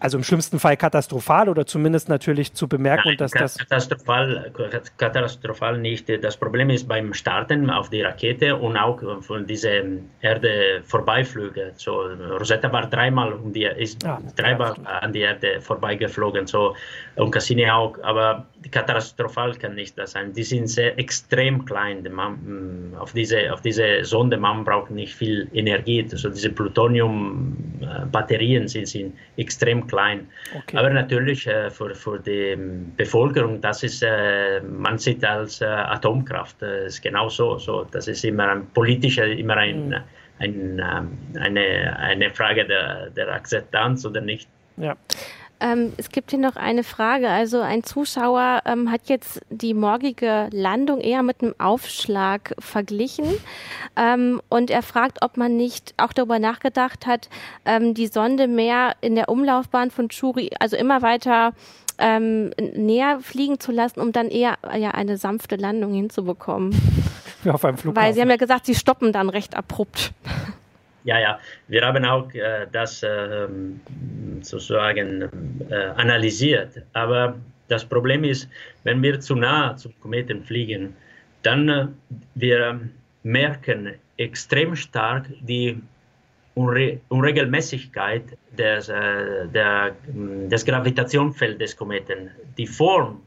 also 0.05 0.19
im 0.19 0.23
schlimmsten 0.23 0.59
Fall 0.59 0.77
katastrophal 0.77 1.49
oder 1.49 1.65
zumindest 1.65 2.09
natürlich 2.09 2.53
zu 2.53 2.67
bemerken, 2.67 3.09
Nein, 3.09 3.17
dass 3.17 3.31
das. 3.31 3.57
Katastrophal, 3.57 4.51
katastrophal 4.97 5.79
nicht. 5.79 6.07
Das 6.23 6.37
Problem 6.37 6.69
ist 6.69 6.87
beim 6.87 7.11
Starten 7.15 7.71
auf 7.71 7.89
die 7.89 8.03
Rakete 8.03 8.55
und 8.55 8.77
auch 8.77 9.01
von 9.23 9.47
diesen 9.47 10.11
Erde 10.21 10.83
Vorbeiflüge. 10.85 11.71
So, 11.77 12.01
Rosetta 12.39 12.71
war 12.71 12.87
dreimal 12.87 13.33
um 13.33 13.51
die, 13.51 13.63
ist 13.63 14.05
ah, 14.05 14.21
dreimal 14.35 14.75
an 14.85 15.11
die 15.11 15.21
Erde 15.21 15.59
vorbeigeflogen. 15.59 16.45
So, 16.45 16.75
und 17.15 17.31
Cassini 17.31 17.67
auch. 17.67 17.97
Aber 18.03 18.45
katastrophal 18.69 19.55
kann 19.55 19.73
nicht 19.73 19.97
das 19.97 20.11
sein. 20.11 20.33
Die 20.33 20.43
sind 20.43 20.67
sehr 20.67 20.99
extrem 20.99 21.65
klein. 21.65 22.07
Man, 22.11 22.93
auf, 22.99 23.13
diese, 23.13 23.51
auf 23.51 23.61
diese 23.61 24.03
Sonde, 24.03 24.37
man 24.37 24.63
braucht 24.63 24.91
nicht 24.91 25.15
viel 25.15 25.47
Energie. 25.53 26.07
Also 26.11 26.29
diese 26.29 26.51
Plutonium-Batterien 26.51 28.67
sind, 28.67 28.87
sind 28.87 29.15
extrem 29.37 29.87
klein. 29.87 29.94
Okay. 30.55 30.77
Aber 30.77 30.89
natürlich 30.89 31.47
äh, 31.47 31.69
für, 31.69 31.93
für 31.95 32.19
die 32.19 32.55
Bevölkerung, 32.97 33.62
das 33.62 33.84
ist, 33.84 34.03
äh, 34.03 34.62
man 34.62 34.97
sieht 34.97 35.23
als 35.23 35.62
äh, 35.62 35.65
Atomkraft, 35.65 36.62
das 36.62 36.95
ist 36.95 37.01
genau 37.01 37.29
so. 37.29 37.58
so. 37.58 37.86
Das 37.91 38.08
ist 38.08 38.23
immer 38.25 38.49
ein 38.49 38.67
politischer, 38.73 39.25
immer 39.25 39.58
ein, 39.58 39.89
mhm. 39.89 39.95
ein, 40.39 40.79
ähm, 40.79 41.17
eine, 41.39 41.97
eine 41.99 42.31
Frage 42.31 42.65
der, 42.65 43.10
der 43.12 43.34
Akzeptanz 43.34 44.05
oder 44.05 44.21
nicht. 44.21 44.49
Ja. 44.77 44.95
Ähm, 45.59 45.93
es 45.97 46.09
gibt 46.09 46.31
hier 46.31 46.39
noch 46.39 46.55
eine 46.55 46.83
Frage. 46.83 47.29
Also 47.29 47.61
ein 47.61 47.83
Zuschauer 47.83 48.61
ähm, 48.65 48.91
hat 48.91 49.01
jetzt 49.07 49.41
die 49.49 49.73
morgige 49.73 50.49
Landung 50.51 50.99
eher 50.99 51.23
mit 51.23 51.41
einem 51.41 51.55
Aufschlag 51.57 52.53
verglichen 52.59 53.25
ähm, 53.95 54.41
und 54.49 54.69
er 54.69 54.81
fragt, 54.81 55.21
ob 55.21 55.37
man 55.37 55.55
nicht 55.55 55.93
auch 55.97 56.13
darüber 56.13 56.39
nachgedacht 56.39 57.05
hat, 57.05 57.29
ähm, 57.65 57.93
die 57.93 58.07
Sonde 58.07 58.47
mehr 58.47 58.95
in 59.01 59.15
der 59.15 59.29
Umlaufbahn 59.29 59.91
von 59.91 60.09
Churi, 60.09 60.51
also 60.59 60.75
immer 60.75 61.01
weiter 61.01 61.53
ähm, 61.97 62.51
näher 62.59 63.19
fliegen 63.21 63.59
zu 63.59 63.71
lassen, 63.71 63.99
um 63.99 64.11
dann 64.11 64.27
eher 64.27 64.57
ja, 64.77 64.91
eine 64.91 65.17
sanfte 65.17 65.55
Landung 65.55 65.93
hinzubekommen. 65.93 66.75
Ja, 67.43 67.53
auf 67.53 67.63
einem 67.63 67.77
Flughafen. 67.77 68.07
Weil 68.07 68.13
Sie 68.13 68.21
haben 68.21 68.29
ja 68.29 68.37
gesagt, 68.37 68.65
Sie 68.65 68.75
stoppen 68.75 69.13
dann 69.13 69.29
recht 69.29 69.55
abrupt. 69.55 70.13
Ja, 71.05 71.19
ja, 71.19 71.39
wir 71.67 71.85
haben 71.85 72.03
auch 72.03 72.33
äh, 72.33 72.65
das 72.71 73.03
äh, 73.03 73.47
sozusagen 74.41 75.29
äh, 75.69 75.75
analysiert. 75.95 76.81
Aber 76.93 77.37
das 77.67 77.85
Problem 77.85 78.23
ist, 78.23 78.49
wenn 78.83 79.03
wir 79.03 79.19
zu 79.19 79.35
nah 79.35 79.77
zum 79.77 79.93
Kometen 79.99 80.43
fliegen, 80.43 80.95
dann 81.43 81.69
äh, 81.69 81.87
wir 82.33 82.79
merken 83.21 83.93
extrem 84.17 84.75
stark 84.75 85.27
die 85.41 85.79
Unre 86.55 86.99
Unregelmäßigkeit 87.09 88.23
des, 88.57 88.89
äh, 88.89 89.47
der, 89.53 89.95
des 90.07 90.65
Gravitationsfelds 90.65 91.59
des 91.59 91.77
Kometen. 91.77 92.31
Die 92.57 92.67
Form 92.67 93.21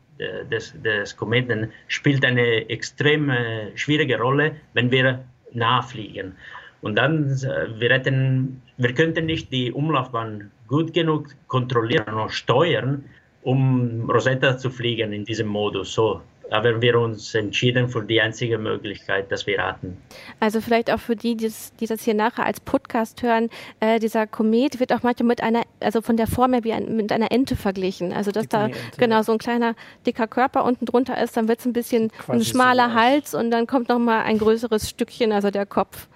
des, 0.51 0.75
des 0.83 1.17
Kometen 1.17 1.71
spielt 1.87 2.25
eine 2.25 2.69
extrem 2.69 3.31
schwierige 3.77 4.19
Rolle, 4.19 4.57
wenn 4.73 4.91
wir 4.91 5.23
nachfliegen. 5.53 6.35
Und 6.81 6.97
dann, 6.97 7.31
äh, 7.31 7.81
wir, 7.81 7.91
hätten, 7.91 8.63
wir 8.77 8.95
könnten 8.95 9.27
nicht 9.27 9.53
die 9.53 9.73
Umlaufbahn 9.73 10.51
gut 10.67 10.93
genug 10.93 11.29
kontrollieren 11.49 12.15
und 12.15 12.31
steuern, 12.31 13.05
um 13.43 14.09
Rosetta 14.11 14.59
zu 14.59 14.71
fliegen 14.71 15.13
in 15.13 15.25
diesem 15.25 15.49
Modus. 15.49 15.93
So 15.93 16.21
haben 16.51 16.81
wir 16.81 16.99
uns 16.99 17.35
entschieden 17.35 17.89
für 17.89 18.03
die 18.03 18.21
einzige 18.21 18.59
Möglichkeit, 18.59 19.31
dass 19.31 19.47
wir 19.47 19.63
hatten. 19.63 19.97
Also 20.41 20.61
vielleicht 20.61 20.91
auch 20.91 20.99
für 20.99 21.17
die, 21.17 21.37
die 21.37 21.47
das, 21.47 21.75
die 21.77 21.87
das 21.87 22.03
hier 22.03 22.15
nachher 22.15 22.47
als 22.47 22.61
Podcast 22.61 23.23
hören, 23.23 23.51
äh, 23.81 23.99
dieser 23.99 24.27
Komet 24.27 24.81
wird 24.81 24.93
auch 24.93 25.03
manchmal 25.03 25.29
mit 25.29 25.43
einer, 25.43 25.63
also 25.81 26.01
von 26.01 26.17
der 26.17 26.27
Form 26.27 26.53
her 26.55 26.65
wie 26.65 26.73
ein, 26.73 26.97
mit 26.97 27.13
einer 27.13 27.31
Ente 27.33 27.57
verglichen. 27.57 28.13
Also 28.13 28.31
dass 28.31 28.49
da 28.49 28.71
genau 28.97 29.23
so 29.23 29.33
ein 29.33 29.39
kleiner 29.39 29.75
dicker 30.07 30.27
Körper 30.27 30.65
unten 30.65 30.87
drunter 30.87 31.23
ist, 31.23 31.37
dann 31.37 31.49
wird 31.49 31.61
es 31.61 31.67
ein 31.67 31.73
bisschen 31.73 32.11
Quasi 32.11 32.33
ein 32.33 32.45
schmaler 32.45 32.91
so 32.91 32.95
Hals 32.95 33.35
und 33.35 33.51
dann 33.51 33.67
kommt 33.67 33.89
noch 33.89 33.99
mal 33.99 34.23
ein 34.23 34.39
größeres 34.39 34.89
Stückchen, 34.89 35.33
also 35.33 35.51
der 35.51 35.67
Kopf. 35.67 36.09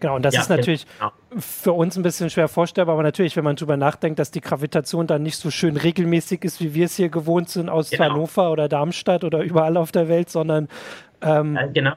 Genau, 0.00 0.16
und 0.16 0.24
das 0.24 0.34
ja, 0.34 0.40
ist 0.42 0.48
natürlich 0.48 0.86
genau. 0.98 1.12
für 1.38 1.72
uns 1.72 1.96
ein 1.96 2.02
bisschen 2.02 2.30
schwer 2.30 2.48
vorstellbar, 2.48 2.94
aber 2.94 3.02
natürlich, 3.02 3.36
wenn 3.36 3.44
man 3.44 3.56
darüber 3.56 3.76
nachdenkt, 3.76 4.18
dass 4.18 4.30
die 4.30 4.40
Gravitation 4.40 5.06
dann 5.06 5.22
nicht 5.22 5.36
so 5.36 5.50
schön 5.50 5.76
regelmäßig 5.76 6.44
ist, 6.44 6.60
wie 6.60 6.74
wir 6.74 6.86
es 6.86 6.96
hier 6.96 7.08
gewohnt 7.08 7.48
sind 7.48 7.68
aus 7.68 7.90
genau. 7.90 8.04
Hannover 8.04 8.50
oder 8.50 8.68
Darmstadt 8.68 9.24
oder 9.24 9.42
überall 9.42 9.76
auf 9.76 9.92
der 9.92 10.08
Welt, 10.08 10.30
sondern 10.30 10.68
ähm, 11.22 11.54
ja, 11.54 11.66
genau. 11.66 11.92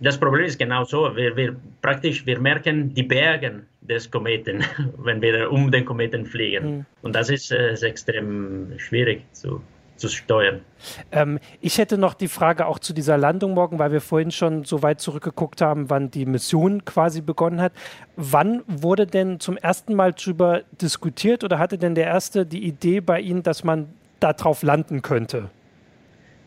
Das 0.00 0.18
Problem 0.18 0.44
ist 0.44 0.58
genau 0.58 0.84
so. 0.84 1.16
Wir, 1.16 1.34
wir 1.36 1.56
praktisch, 1.80 2.26
wir 2.26 2.38
merken 2.38 2.92
die 2.92 3.04
Berge 3.04 3.62
des 3.80 4.10
Kometen, 4.10 4.64
wenn 4.98 5.22
wir 5.22 5.50
um 5.50 5.70
den 5.70 5.84
Kometen 5.84 6.26
fliegen. 6.26 6.78
Mhm. 6.78 6.86
Und 7.02 7.14
das 7.14 7.30
ist, 7.30 7.52
äh, 7.52 7.72
ist 7.72 7.82
extrem 7.82 8.78
schwierig 8.78 9.22
zu 9.32 9.62
zu 10.04 10.14
steuern. 10.14 10.60
Ähm, 11.12 11.38
ich 11.62 11.78
hätte 11.78 11.96
noch 11.96 12.12
die 12.12 12.28
Frage 12.28 12.66
auch 12.66 12.78
zu 12.78 12.92
dieser 12.92 13.16
Landung 13.16 13.54
morgen, 13.54 13.78
weil 13.78 13.90
wir 13.90 14.02
vorhin 14.02 14.30
schon 14.30 14.64
so 14.64 14.82
weit 14.82 15.00
zurückgeguckt 15.00 15.62
haben, 15.62 15.88
wann 15.88 16.10
die 16.10 16.26
Mission 16.26 16.84
quasi 16.84 17.22
begonnen 17.22 17.60
hat. 17.60 17.72
Wann 18.16 18.62
wurde 18.66 19.06
denn 19.06 19.40
zum 19.40 19.56
ersten 19.56 19.94
Mal 19.94 20.12
darüber 20.12 20.62
diskutiert 20.80 21.42
oder 21.42 21.58
hatte 21.58 21.78
denn 21.78 21.94
der 21.94 22.06
Erste 22.06 22.44
die 22.44 22.64
Idee 22.64 23.00
bei 23.00 23.20
Ihnen, 23.20 23.42
dass 23.42 23.64
man 23.64 23.88
darauf 24.20 24.62
landen 24.62 25.00
könnte? 25.00 25.48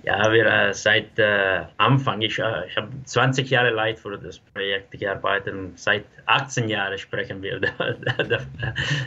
Ja, 0.08 0.32
wir 0.32 0.46
äh, 0.46 0.74
seit 0.74 1.20
äh, 1.20 1.64
Anfang, 1.76 2.22
ich, 2.22 2.40
äh, 2.40 2.66
ich 2.70 2.78
habe 2.78 2.88
20 3.04 3.50
Jahre 3.50 3.72
lang 3.72 3.98
für 3.98 4.18
das 4.18 4.40
Projekt. 4.40 4.92
Gearbeitet 4.92 5.54
und 5.54 5.78
seit 5.78 6.06
18 6.28 6.70
Jahren 6.70 6.98
sprechen 6.98 7.44
wir 7.44 7.60
da, 7.78 8.24
da, 8.24 8.40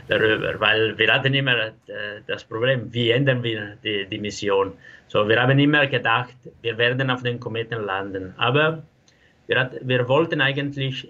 darüber, 0.09 0.61
weil 0.61 0.99
wir 0.99 1.11
hatten 1.11 1.33
immer 1.33 1.57
äh, 1.57 1.73
das 2.27 2.45
Problem, 2.45 2.93
wie 2.93 3.13
ändern 3.13 3.43
wir 3.43 3.79
die, 3.83 4.05
die 4.11 4.19
Mission. 4.19 4.75
So, 5.09 5.27
wir 5.27 5.41
haben 5.41 5.59
immer 5.59 5.87
gedacht, 5.87 6.37
wir 6.61 6.77
werden 6.77 7.11
auf 7.11 7.23
den 7.23 7.41
Kometen 7.41 7.83
landen, 7.83 8.35
aber 8.37 8.83
wir, 9.47 9.59
hat, 9.59 9.77
wir 9.81 10.07
wollten 10.07 10.43
eigentlich 10.43 11.09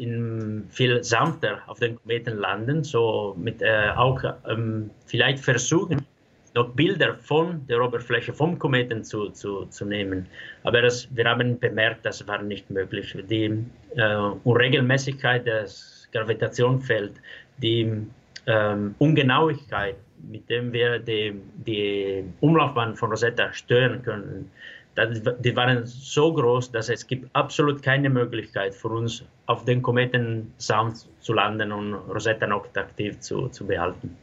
viel 0.71 1.03
sanfter 1.03 1.63
auf 1.67 1.81
den 1.81 1.97
Kometen 1.97 2.39
landen, 2.39 2.85
so 2.85 3.35
mit 3.37 3.61
äh, 3.61 3.91
auch 3.97 4.23
ähm, 4.49 4.91
vielleicht 5.07 5.41
versuchen, 5.41 6.07
noch 6.55 6.71
Bilder 6.71 7.15
von 7.15 7.67
der 7.67 7.83
Oberfläche 7.83 8.33
vom 8.33 8.59
Kometen 8.59 9.05
zu, 9.05 9.31
zu, 9.31 9.67
zu 9.67 9.85
nehmen. 9.85 10.27
Aber 10.65 10.83
das, 10.83 11.09
wir 11.15 11.25
haben 11.25 11.59
bemerkt, 11.59 12.05
das 12.05 12.27
war 12.27 12.43
nicht 12.43 12.69
möglich. 12.71 13.17
Die 13.29 13.65
äh, 13.97 14.17
Unregelmäßigkeit 14.45 15.47
des 15.47 16.09
Gravitationsfelds, 16.13 17.21
die 17.59 18.07
ähm, 18.47 18.95
Ungenauigkeit, 18.99 19.97
mit 20.29 20.49
dem 20.51 20.73
wir 20.73 20.99
die, 20.99 21.41
die 21.67 22.25
Umlaufbahn 22.41 22.97
von 22.97 23.11
Rosetta 23.11 23.53
steuern 23.53 24.03
können, 24.03 24.51
das, 24.97 25.23
die 25.39 25.55
waren 25.55 25.87
so 25.87 26.35
groß, 26.35 26.73
dass 26.73 26.89
es 26.89 27.07
gibt 27.07 27.29
absolut 27.35 27.83
keine 27.83 28.11
Möglichkeit 28.11 28.75
für 28.75 28.89
uns, 28.89 29.25
auf 29.47 29.65
den 29.65 29.83
Kometen 29.83 30.53
sanft 30.59 31.09
zu 31.21 31.33
landen 31.33 31.71
und 31.73 31.95
Rosetta 31.95 32.47
noch 32.47 32.67
aktiv 32.75 33.19
zu, 33.21 33.49
zu 33.49 33.67
behalten. 33.67 34.17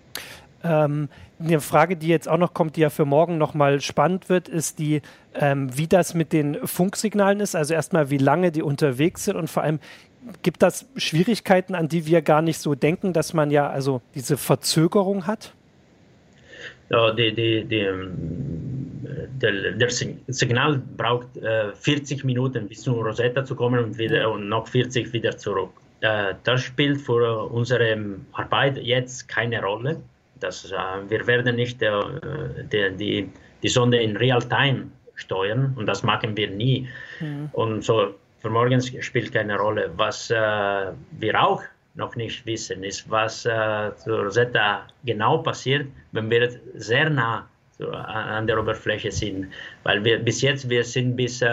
Ähm, 0.63 1.09
eine 1.39 1.59
Frage, 1.59 1.95
die 1.95 2.07
jetzt 2.07 2.27
auch 2.27 2.37
noch 2.37 2.53
kommt, 2.53 2.75
die 2.75 2.81
ja 2.81 2.89
für 2.89 3.05
morgen 3.05 3.37
nochmal 3.37 3.79
spannend 3.81 4.29
wird, 4.29 4.47
ist 4.47 4.79
die, 4.79 5.01
ähm, 5.35 5.75
wie 5.77 5.87
das 5.87 6.13
mit 6.13 6.33
den 6.33 6.57
Funksignalen 6.65 7.39
ist. 7.39 7.55
Also 7.55 7.73
erstmal, 7.73 8.09
wie 8.09 8.17
lange 8.17 8.51
die 8.51 8.63
unterwegs 8.63 9.25
sind 9.25 9.35
und 9.35 9.49
vor 9.49 9.63
allem, 9.63 9.79
gibt 10.41 10.61
das 10.61 10.85
Schwierigkeiten, 10.97 11.75
an 11.75 11.87
die 11.87 12.05
wir 12.05 12.21
gar 12.21 12.41
nicht 12.41 12.59
so 12.59 12.75
denken, 12.75 13.13
dass 13.13 13.33
man 13.33 13.51
ja 13.51 13.69
also 13.69 14.01
diese 14.15 14.37
Verzögerung 14.37 15.27
hat? 15.27 15.53
Ja, 16.89 17.11
die, 17.11 17.33
die, 17.33 17.65
die, 17.65 17.79
ähm, 17.79 18.11
der, 19.41 19.73
der, 19.73 19.89
Signal 19.89 20.81
braucht 20.97 21.37
äh, 21.37 21.73
40 21.73 22.23
Minuten 22.23 22.67
bis 22.67 22.81
zu 22.81 22.93
Rosetta 22.93 23.45
zu 23.45 23.55
kommen 23.55 23.83
und, 23.83 23.97
wieder, 23.97 24.29
und 24.31 24.49
noch 24.49 24.67
40 24.67 25.11
wieder 25.13 25.37
zurück. 25.37 25.71
Äh, 26.01 26.33
das 26.43 26.61
spielt 26.61 27.01
für 27.01 27.45
unsere 27.51 27.97
Arbeit 28.33 28.77
jetzt 28.77 29.27
keine 29.27 29.61
Rolle 29.61 29.97
das, 30.39 30.71
äh, 30.71 30.76
wir 31.08 31.26
werden 31.28 31.56
nicht 31.56 31.82
äh, 31.82 31.91
die, 32.71 32.91
die, 32.97 33.30
die 33.63 33.69
Sonde 33.69 33.97
in 33.97 34.17
Real-Time 34.17 34.89
steuern 35.15 35.73
und 35.76 35.86
das 35.86 36.04
machen 36.04 36.36
wir 36.38 36.50
nie. 36.50 36.88
Mhm. 37.19 37.50
Und 37.54 37.84
so 37.84 38.15
für 38.39 38.50
morgen 38.50 38.82
spielt 38.82 39.34
keine 39.34 39.58
Rolle. 39.58 39.91
Was 39.97 40.30
äh, 40.30 40.36
wir 41.19 41.41
auch 41.41 41.63
noch 41.95 42.15
nicht 42.15 42.45
wissen, 42.45 42.84
ist, 42.84 43.10
was 43.10 43.45
äh, 43.45 43.91
zu 43.95 44.15
Rosetta 44.15 44.86
genau 45.04 45.39
passiert, 45.39 45.88
wenn 46.12 46.30
wir 46.30 46.50
sehr 46.76 47.10
nah 47.10 47.47
an 47.80 48.47
der 48.47 48.60
Oberfläche 48.60 49.12
sind. 49.12 49.47
Weil 49.84 50.04
wir 50.04 50.17
bis 50.19 50.41
jetzt, 50.41 50.67
wir 50.69 50.84
sind 50.84 51.15
bis 51.15 51.43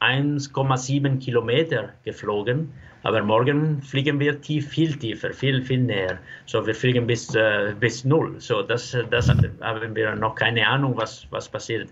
1,7 0.00 1.20
Kilometer 1.20 1.92
geflogen 2.04 2.72
aber 3.02 3.22
morgen 3.22 3.80
fliegen 3.82 4.20
wir 4.20 4.40
tief, 4.40 4.68
viel 4.68 4.94
tiefer, 4.96 5.32
viel, 5.32 5.62
viel 5.62 5.80
näher. 5.80 6.18
So, 6.46 6.66
wir 6.66 6.74
fliegen 6.74 7.06
bis, 7.06 7.34
äh, 7.34 7.74
bis 7.78 8.04
null. 8.04 8.38
So, 8.40 8.62
das, 8.62 8.96
das 9.10 9.28
haben 9.28 9.96
wir 9.96 10.14
noch 10.16 10.34
keine 10.34 10.66
Ahnung, 10.66 10.96
was, 10.96 11.26
was 11.30 11.48
passiert. 11.48 11.88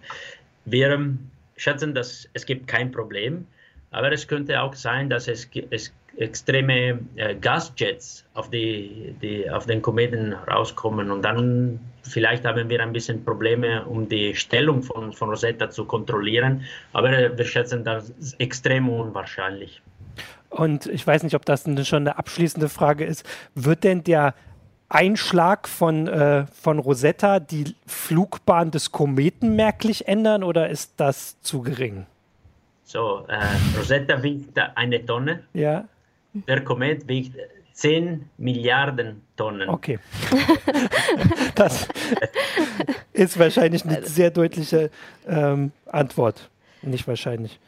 Wir 0.67 0.91
ähm, 0.91 1.19
schätzen, 1.57 1.95
dass 1.95 2.29
es 2.35 2.45
gibt 2.45 2.67
kein 2.69 2.93
Problem, 2.93 3.47
aber 3.91 4.13
es 4.13 4.27
könnte 4.27 4.61
auch 4.61 4.75
sein, 4.75 5.09
dass 5.11 5.29
es, 5.29 5.49
es 5.71 5.93
extreme 6.17 6.99
äh, 7.17 7.35
Gasjets 7.37 8.25
auf, 8.35 8.51
die, 8.51 9.15
die, 9.23 9.49
auf 9.49 9.67
den 9.67 9.81
Kometen 9.83 10.33
rauskommen 10.33 11.11
und 11.11 11.23
dann 11.23 11.81
vielleicht 12.03 12.45
haben 12.45 12.69
wir 12.69 12.83
ein 12.83 12.93
bisschen 12.93 13.25
Probleme, 13.25 13.85
um 13.85 14.09
die 14.09 14.35
Stellung 14.35 14.83
von, 14.83 15.13
von 15.13 15.31
Rosetta 15.31 15.71
zu 15.71 15.85
kontrollieren, 15.85 16.65
aber 16.93 17.37
wir 17.37 17.45
schätzen 17.45 17.85
das 17.85 18.13
extrem 18.39 18.89
unwahrscheinlich. 18.89 19.81
Und 20.51 20.87
ich 20.87 21.07
weiß 21.07 21.23
nicht, 21.23 21.35
ob 21.35 21.45
das 21.45 21.65
schon 21.87 22.03
eine 22.03 22.19
abschließende 22.19 22.69
Frage 22.69 23.05
ist. 23.05 23.25
Wird 23.55 23.85
denn 23.85 24.03
der 24.03 24.35
Einschlag 24.89 25.69
von, 25.69 26.09
äh, 26.09 26.47
von 26.47 26.79
Rosetta 26.79 27.41
die 27.41 27.75
Flugbahn 27.87 28.71
des 28.71 28.91
Kometen 28.91 29.55
merklich 29.55 30.09
ändern 30.09 30.43
oder 30.43 30.71
ist 30.71 30.95
das 30.97 31.41
zu 31.43 31.61
gering? 31.61 32.07
So, 32.89 33.27
äh, 33.29 33.37
Rosetta 33.77 34.23
wiegt 34.23 34.59
eine 34.59 35.05
Tonne. 35.05 35.45
Ja. 35.53 35.85
Der 36.33 36.65
Komet 36.65 37.07
wiegt 37.07 37.37
10 37.75 38.31
Milliarden 38.39 39.21
Tonnen. 39.37 39.69
Okay. 39.69 39.99
das 41.55 41.87
ist 43.13 43.39
wahrscheinlich 43.39 43.85
eine 43.85 44.07
sehr 44.07 44.31
deutliche 44.31 44.91
ähm, 45.27 45.73
Antwort. 45.85 46.49
Nicht 46.81 47.07
wahrscheinlich. 47.07 47.61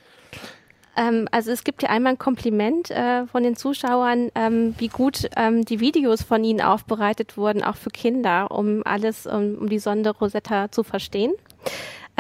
Ähm, 0.96 1.28
also 1.30 1.50
es 1.50 1.64
gibt 1.64 1.83
hier 1.83 1.90
einmal 1.90 2.14
ein 2.14 2.18
Kompliment 2.18 2.90
äh, 2.90 3.26
von 3.26 3.42
den 3.42 3.56
Zuschauern, 3.56 4.30
ähm, 4.35 4.74
wie 4.78 4.88
gut 4.88 5.28
ähm, 5.37 5.66
die 5.66 5.80
Videos 5.80 6.22
von 6.22 6.44
Ihnen 6.44 6.62
aufbereitet 6.62 7.37
wurden, 7.37 7.62
auch 7.62 7.76
für 7.76 7.90
Kinder, 7.90 8.50
um 8.50 8.80
alles, 8.87 9.26
um, 9.26 9.56
um 9.56 9.68
die 9.68 9.80
Sonde 9.80 10.12
Rosetta 10.12 10.72
zu 10.72 10.83
verstehen. 10.83 11.35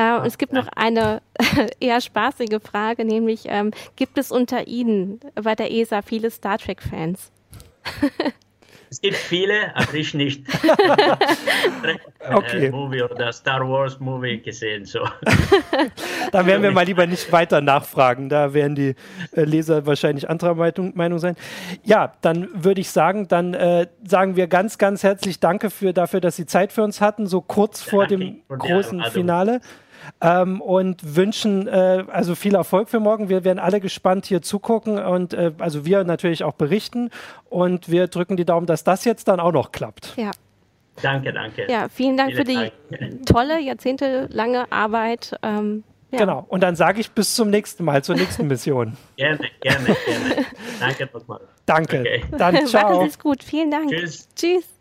Äh, 0.00 0.16
und 0.16 0.26
es 0.26 0.38
gibt 0.38 0.52
noch 0.52 0.68
eine 0.76 1.20
eher 1.80 2.00
spaßige 2.00 2.58
Frage, 2.62 3.04
nämlich 3.04 3.42
ähm, 3.46 3.70
gibt 3.96 4.16
es 4.16 4.32
unter 4.32 4.66
Ihnen 4.66 5.20
bei 5.34 5.54
der 5.54 5.70
ESA 5.70 6.00
viele 6.00 6.30
Star 6.30 6.56
Trek-Fans? 6.56 7.30
Es 8.90 9.00
gibt 9.00 9.16
viele, 9.16 9.74
aber 9.76 9.94
ich 9.94 10.14
nicht. 10.14 10.44
okay. 12.32 12.66
Äh, 12.66 12.70
Movie 12.70 13.02
oder 13.02 13.32
Star 13.32 13.60
Wars 13.68 14.00
Movie 14.00 14.40
gesehen. 14.40 14.84
So. 14.84 15.00
da 16.32 16.44
werden 16.44 16.62
wir 16.62 16.72
mal 16.72 16.84
lieber 16.84 17.06
nicht 17.06 17.30
weiter 17.30 17.60
nachfragen. 17.60 18.28
Da 18.28 18.52
werden 18.52 18.74
die 18.74 18.96
äh, 19.36 19.44
Leser 19.44 19.86
wahrscheinlich 19.86 20.28
anderer 20.28 20.56
Meinung, 20.56 21.20
sein. 21.20 21.36
Ja, 21.84 22.14
dann 22.20 22.48
würde 22.52 22.80
ich 22.80 22.90
sagen, 22.90 23.28
dann 23.28 23.54
äh, 23.54 23.86
sagen 24.04 24.34
wir 24.34 24.48
ganz, 24.48 24.76
ganz 24.76 25.04
herzlich 25.04 25.38
Danke 25.38 25.70
für, 25.70 25.92
dafür, 25.92 26.20
dass 26.20 26.34
Sie 26.34 26.46
Zeit 26.46 26.72
für 26.72 26.82
uns 26.82 27.00
hatten, 27.00 27.28
so 27.28 27.42
kurz 27.42 27.82
vor 27.82 28.08
dem 28.08 28.42
großen 28.48 29.04
Finale 29.04 29.60
ähm, 30.20 30.60
und 30.60 31.16
wünschen 31.16 31.66
äh, 31.68 32.04
also 32.10 32.34
viel 32.34 32.54
Erfolg 32.54 32.88
für 32.88 33.00
morgen. 33.00 33.28
Wir 33.28 33.44
werden 33.44 33.58
alle 33.58 33.80
gespannt 33.80 34.26
hier 34.26 34.42
zugucken 34.42 34.98
und 34.98 35.34
äh, 35.34 35.52
also 35.58 35.84
wir 35.84 36.04
natürlich 36.04 36.44
auch 36.44 36.54
berichten 36.54 37.10
und 37.48 37.90
wir 37.90 38.08
drücken 38.08 38.36
die 38.36 38.44
Daumen, 38.44 38.66
dass 38.66 38.84
das 38.84 39.04
jetzt 39.04 39.28
dann 39.28 39.40
auch 39.40 39.52
noch 39.52 39.72
klappt. 39.72 40.14
Ja. 40.16 40.30
Danke, 41.02 41.32
danke. 41.32 41.66
Ja, 41.70 41.88
vielen 41.88 42.16
Dank 42.16 42.32
vielen 42.32 42.46
für 42.46 42.52
die 42.52 42.96
Dank. 42.98 43.26
tolle, 43.26 43.60
jahrzehntelange 43.60 44.70
Arbeit. 44.70 45.34
Ähm, 45.42 45.84
Ja. 46.10 46.18
Genau. 46.18 46.44
Und 46.48 46.62
dann 46.62 46.74
sage 46.74 47.00
ich 47.00 47.12
bis 47.12 47.36
zum 47.36 47.50
nächsten 47.50 47.84
Mal, 47.84 48.02
zur 48.02 48.16
nächsten 48.16 48.48
Mission. 48.48 48.96
gerne, 49.16 49.38
gerne, 49.60 49.84
gerne. 49.84 50.46
Danke 50.80 51.08
nochmal. 51.12 51.40
Danke. 51.66 52.00
Okay. 52.00 52.24
Dann 52.36 52.66
ciao. 52.66 52.90
Machen 52.90 53.00
Sie 53.02 53.08
es 53.10 53.18
gut. 53.18 53.44
Vielen 53.44 53.70
Dank. 53.70 53.90
Tschüss. 53.90 54.28
Tschüss. 54.34 54.79